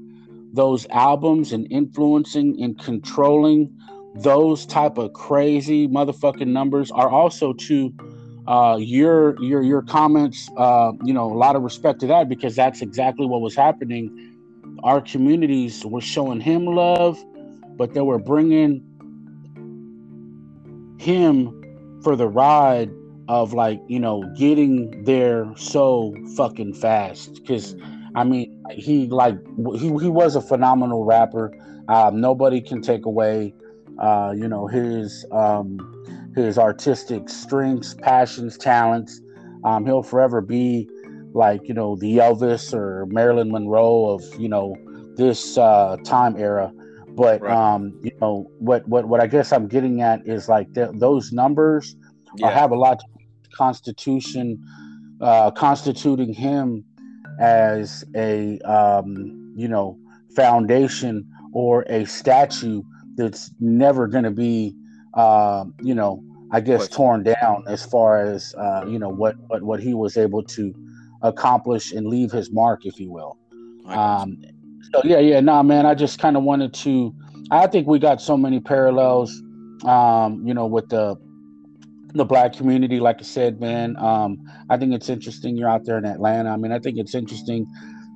[0.52, 3.72] those albums and influencing and controlling
[4.14, 7.92] those type of crazy motherfucking numbers are also to
[8.48, 10.48] uh, your your your comments.
[10.56, 14.10] Uh, you know, a lot of respect to that because that's exactly what was happening.
[14.82, 17.22] Our communities were showing him love,
[17.76, 18.82] but they were bringing
[20.98, 21.56] him
[22.02, 22.90] for the ride
[23.28, 27.76] of like you know getting there so fucking fast because
[28.14, 29.36] i mean he like
[29.74, 31.52] he, he was a phenomenal rapper
[31.88, 33.52] um, nobody can take away
[33.98, 35.78] uh, you know his um,
[36.36, 39.20] his artistic strengths passions talents
[39.64, 40.88] um, he'll forever be
[41.34, 44.74] like you know the elvis or marilyn monroe of you know
[45.16, 46.72] this uh, time era
[47.16, 47.52] But Right.
[47.52, 51.32] um, you know what what what I guess I'm getting at is like th- those
[51.32, 51.94] numbers
[52.38, 52.50] Yeah.
[52.50, 54.46] Have a lot to do with the constitution
[55.20, 56.84] uh, constituting him
[57.40, 59.98] as a um, you know
[60.36, 62.82] foundation or a statue
[63.16, 64.74] that's never going to be
[65.14, 66.22] uh, you know
[66.52, 70.16] I guess torn down as far as uh, you know what, what what he was
[70.16, 70.74] able to
[71.22, 73.38] accomplish and leave his mark, if you will.
[73.86, 74.34] I got you.
[74.34, 74.44] Um,
[74.92, 75.86] so yeah, yeah, nah, man.
[75.86, 77.14] I just kind of wanted to.
[77.50, 79.32] I think we got so many parallels,
[79.84, 81.16] um, you know, with the
[82.14, 83.00] the black community.
[83.00, 84.38] Like I said, man, um,
[84.70, 86.50] I think it's interesting you're out there in Atlanta.
[86.50, 87.66] I mean, I think it's interesting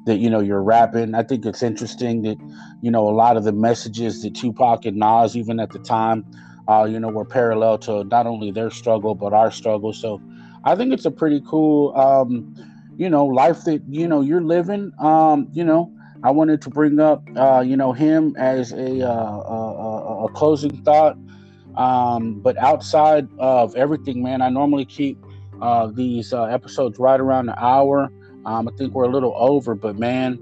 [0.07, 1.15] that you know you're rapping.
[1.15, 2.39] I think it's interesting that
[2.83, 6.25] you know a lot of the messages that Tupac and Nas, even at the time,
[6.69, 9.93] uh, you know, were parallel to not only their struggle but our struggle.
[9.93, 10.21] So
[10.65, 12.55] I think it's a pretty cool, um,
[12.97, 14.93] you know, life that you know you're living.
[15.01, 15.93] Um, you know,
[16.25, 20.33] I wanted to bring up, uh, you know, him as a uh, a, a, a
[20.33, 21.17] closing thought.
[21.77, 25.19] Um, but outside of everything, man, I normally keep
[25.61, 28.11] uh, these uh, episodes right around an hour.
[28.45, 30.39] Um, I think we're a little over, but man,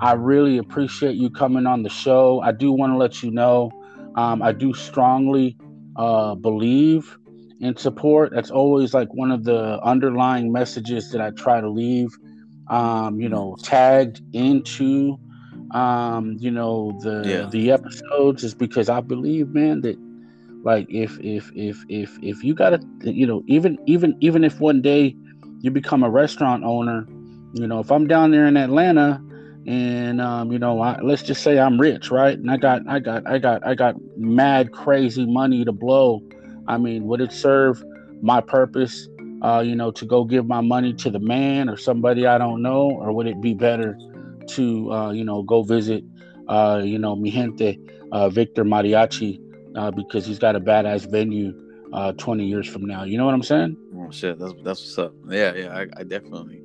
[0.00, 2.40] I really appreciate you coming on the show.
[2.40, 3.70] I do want to let you know,
[4.16, 5.56] um, I do strongly
[5.96, 7.16] uh, believe
[7.60, 8.32] in support.
[8.34, 12.08] That's always like one of the underlying messages that I try to leave.
[12.68, 15.18] Um, you know, tagged into,
[15.72, 17.48] um, you know, the Yeah.
[17.50, 19.98] the episodes is because I believe, man, that
[20.62, 24.82] like if if if if if you gotta, you know, even even even if one
[24.82, 25.16] day
[25.60, 27.06] you become a restaurant owner,
[27.54, 29.20] you know, if I'm down there in Atlanta
[29.66, 32.38] and um, you know, I, let's just say I'm rich, right?
[32.38, 36.20] And I got I got I got I got mad crazy money to blow.
[36.68, 37.82] I mean, would it serve
[38.22, 39.08] my purpose
[39.42, 42.62] uh, you know, to go give my money to the man or somebody I don't
[42.62, 43.98] know, or would it be better
[44.50, 46.04] to, uh, you know, go visit,
[46.48, 47.78] uh, you know, mi gente,
[48.12, 49.40] uh, Victor Mariachi,
[49.76, 51.52] uh, because he's got a badass venue
[51.92, 53.04] uh, 20 years from now.
[53.04, 53.76] You know what I'm saying?
[53.96, 55.14] Oh shit, that's that's what's up.
[55.28, 56.62] Yeah, yeah, I, I definitely.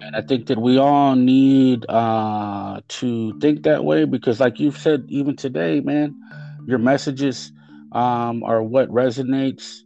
[0.00, 4.76] And I think that we all need uh, to think that way because, like you've
[4.76, 6.14] said, even today, man,
[6.66, 7.50] your messages
[7.92, 9.84] um, are what resonates,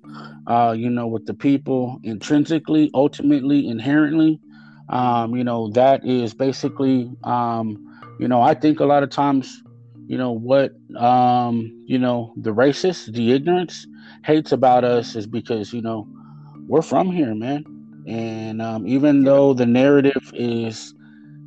[0.49, 4.41] uh, you know, with the people intrinsically, ultimately, inherently.
[4.89, 7.79] Um, you know, that is basically, um,
[8.19, 9.63] you know, I think a lot of times,
[10.11, 13.87] you know, what, um, you know, the racist, the ignorance
[14.25, 16.05] hates about us is because, you know,
[16.67, 17.65] we're from here, man.
[18.09, 20.93] And um, even though the narrative is,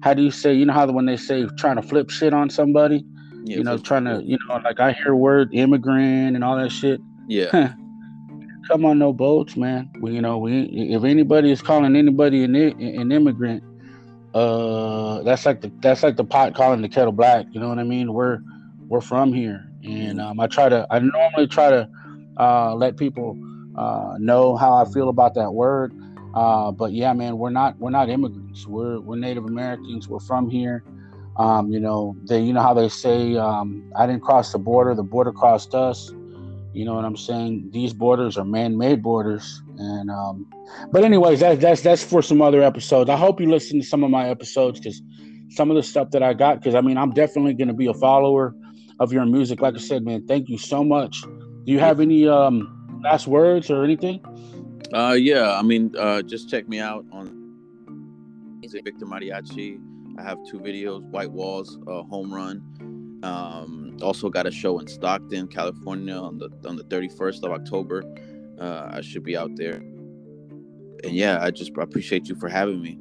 [0.01, 2.33] how do you say, you know how the when they say trying to flip shit
[2.33, 3.05] on somebody,
[3.43, 6.71] Yeah, you know, trying to, you know, like I hear word immigrant and all that
[6.71, 7.01] shit.
[7.27, 7.73] Yeah,
[8.69, 9.89] Come on, no boats, man.
[9.99, 13.61] We, you know, we if anybody is calling anybody an, an immigrant,
[14.33, 17.45] uh, that's like the that's like the pot calling the kettle black.
[17.51, 18.13] You know what I mean?
[18.13, 18.39] We're
[18.87, 21.89] we're from here, and um, I try to I normally try to
[22.37, 23.37] uh, let people
[23.75, 25.93] uh, know how I feel about that word.
[26.33, 28.65] Uh, but yeah, man, we're not we're not immigrants.
[28.67, 30.07] We're we're Native Americans.
[30.07, 30.83] We're from here.
[31.37, 34.95] Um, you know, they you know how they say um, I didn't cross the border.
[34.95, 36.11] The border crossed us.
[36.73, 37.69] You know what I'm saying?
[37.71, 40.47] These borders are man-made borders, and um,
[40.91, 43.09] but anyways, that, that's that's for some other episodes.
[43.09, 45.01] I hope you listen to some of my episodes because
[45.49, 46.59] some of the stuff that I got.
[46.59, 48.55] Because I mean, I'm definitely going to be a follower
[48.99, 49.61] of your music.
[49.61, 51.21] Like I said, man, thank you so much.
[51.21, 54.19] Do you have any um, last words or anything?
[54.93, 55.57] uh, yeah.
[55.57, 57.39] I mean, uh, just check me out on
[58.61, 59.79] Victor Mariachi.
[60.17, 63.19] I have two videos: White Walls, uh, Home Run.
[63.23, 68.03] Um, also got a show in Stockton, California, on the on the 31st of October.
[68.59, 69.75] Uh, I should be out there.
[71.03, 72.97] And yeah, I just appreciate you for having me.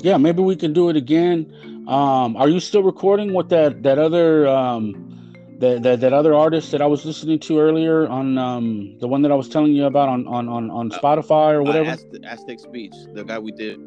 [0.00, 1.52] Yeah, maybe we can do it again.
[1.88, 6.70] Um, are you still recording with that that other um, that, that that other artist
[6.72, 9.86] that I was listening to earlier on um, the one that I was telling you
[9.86, 11.90] about on on on, on Uh, Spotify or whatever?
[11.90, 13.78] Uh, Aztec, Aztec Speech, the guy we did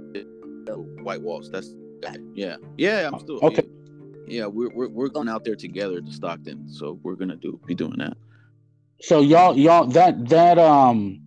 [0.69, 0.73] uh,
[1.03, 1.51] White Walls.
[1.51, 1.75] That's
[2.33, 3.09] yeah, yeah.
[3.11, 3.63] I'm still Okay.
[4.27, 7.75] Yeah, we're, we're we're going out there together to Stockton, so we're gonna do be
[7.75, 8.15] doing that.
[9.01, 11.21] So y'all y'all that that um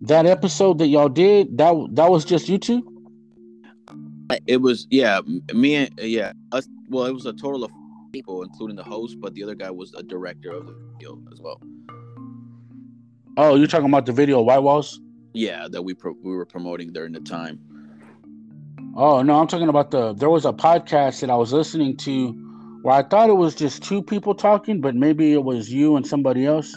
[0.00, 2.92] that episode that y'all did that that was just you two?
[4.46, 5.20] It was yeah,
[5.54, 6.68] me and yeah us.
[6.88, 7.70] Well, it was a total of
[8.12, 11.40] people, including the host, but the other guy was a director of the video as
[11.40, 11.60] well.
[13.36, 15.00] Oh, you're talking about the video White Walls?
[15.32, 17.60] Yeah, that we pro- we were promoting during the time.
[18.96, 20.12] Oh no, I'm talking about the.
[20.14, 22.32] There was a podcast that I was listening to
[22.82, 26.04] where I thought it was just two people talking, but maybe it was you and
[26.04, 26.76] somebody else.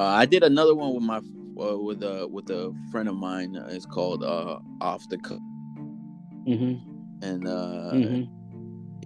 [0.00, 3.54] Uh, I did another one with my uh, with a with a friend of mine.
[3.54, 5.38] Uh, it's called uh, Off the Cuff,
[6.46, 6.76] hmm
[7.20, 8.22] and uh, hmm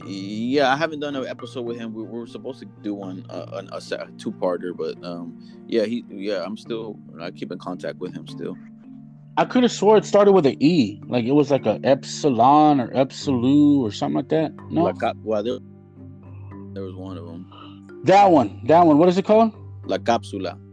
[0.07, 1.95] Yeah, I haven't done an episode with him.
[1.95, 5.83] We, we were supposed to do one, uh, a, a two parter, but um, yeah,
[5.83, 8.57] he, yeah, I'm still, I keep in contact with him still.
[9.37, 12.81] I could have swore it started with an E, like it was like a epsilon
[12.81, 14.53] or epsilon or something like that.
[14.71, 15.59] No, La Cap- well, there,
[16.73, 18.03] there was one of them.
[18.05, 18.97] that one, that one.
[18.99, 19.53] What is it called?
[19.87, 20.64] La Capsula.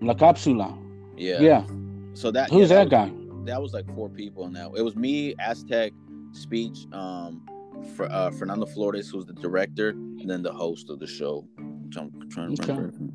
[0.00, 0.76] La Capsula.
[1.16, 1.40] Yeah.
[1.40, 1.64] Yeah.
[2.14, 3.06] So that Who's yeah, that guy?
[3.06, 4.70] was- That was like four people in that.
[4.76, 5.92] It was me, Aztec,
[6.32, 7.42] Speech, um,
[7.96, 11.46] for uh, Fernando Flores, who's the director, and then the host of the show.
[11.84, 12.72] Which I'm trying to Okay.
[12.74, 13.14] remember.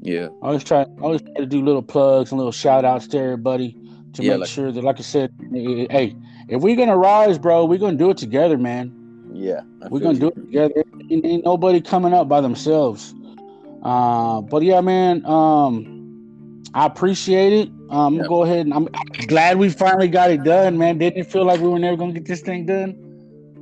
[0.00, 0.28] Yeah.
[0.42, 3.18] I always try, I always try to do little plugs and little shout outs to
[3.18, 3.76] everybody
[4.12, 6.14] to Yeah, make like- sure that, like I said, hey,
[6.48, 8.94] if we're gonna rise, bro, we're gonna do it together, man.
[9.32, 9.60] Yeah.
[9.82, 10.84] I We're gonna do it together.
[11.10, 13.14] Ain't, ain't nobody coming up by themselves.
[13.82, 15.24] Uh, but yeah, man.
[15.26, 15.97] Um,
[16.74, 17.68] I appreciate it.
[17.90, 20.98] Um, I'm gonna go ahead and I'm, I'm glad we finally got it done, man.
[20.98, 23.08] Didn't it feel like we were never gonna get this thing done?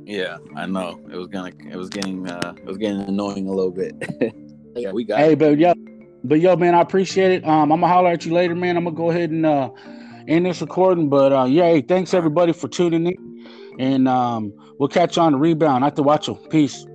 [0.07, 1.01] Yeah, I know.
[1.11, 1.51] It was gonna.
[1.69, 2.29] It was getting.
[2.29, 3.93] Uh, it was getting annoying a little bit.
[4.75, 5.19] yeah, we got.
[5.19, 5.39] Hey, it.
[5.39, 5.73] but yo,
[6.23, 7.45] but yo, man, I appreciate it.
[7.45, 8.77] Um, I'm gonna holler at you later, man.
[8.77, 9.69] I'm gonna go ahead and uh
[10.29, 11.09] end this recording.
[11.09, 13.47] But uh, yeah, hey, thanks everybody for tuning in,
[13.79, 15.83] and um, we'll catch you on the rebound.
[15.83, 16.35] I have to watch you.
[16.49, 16.86] Peace.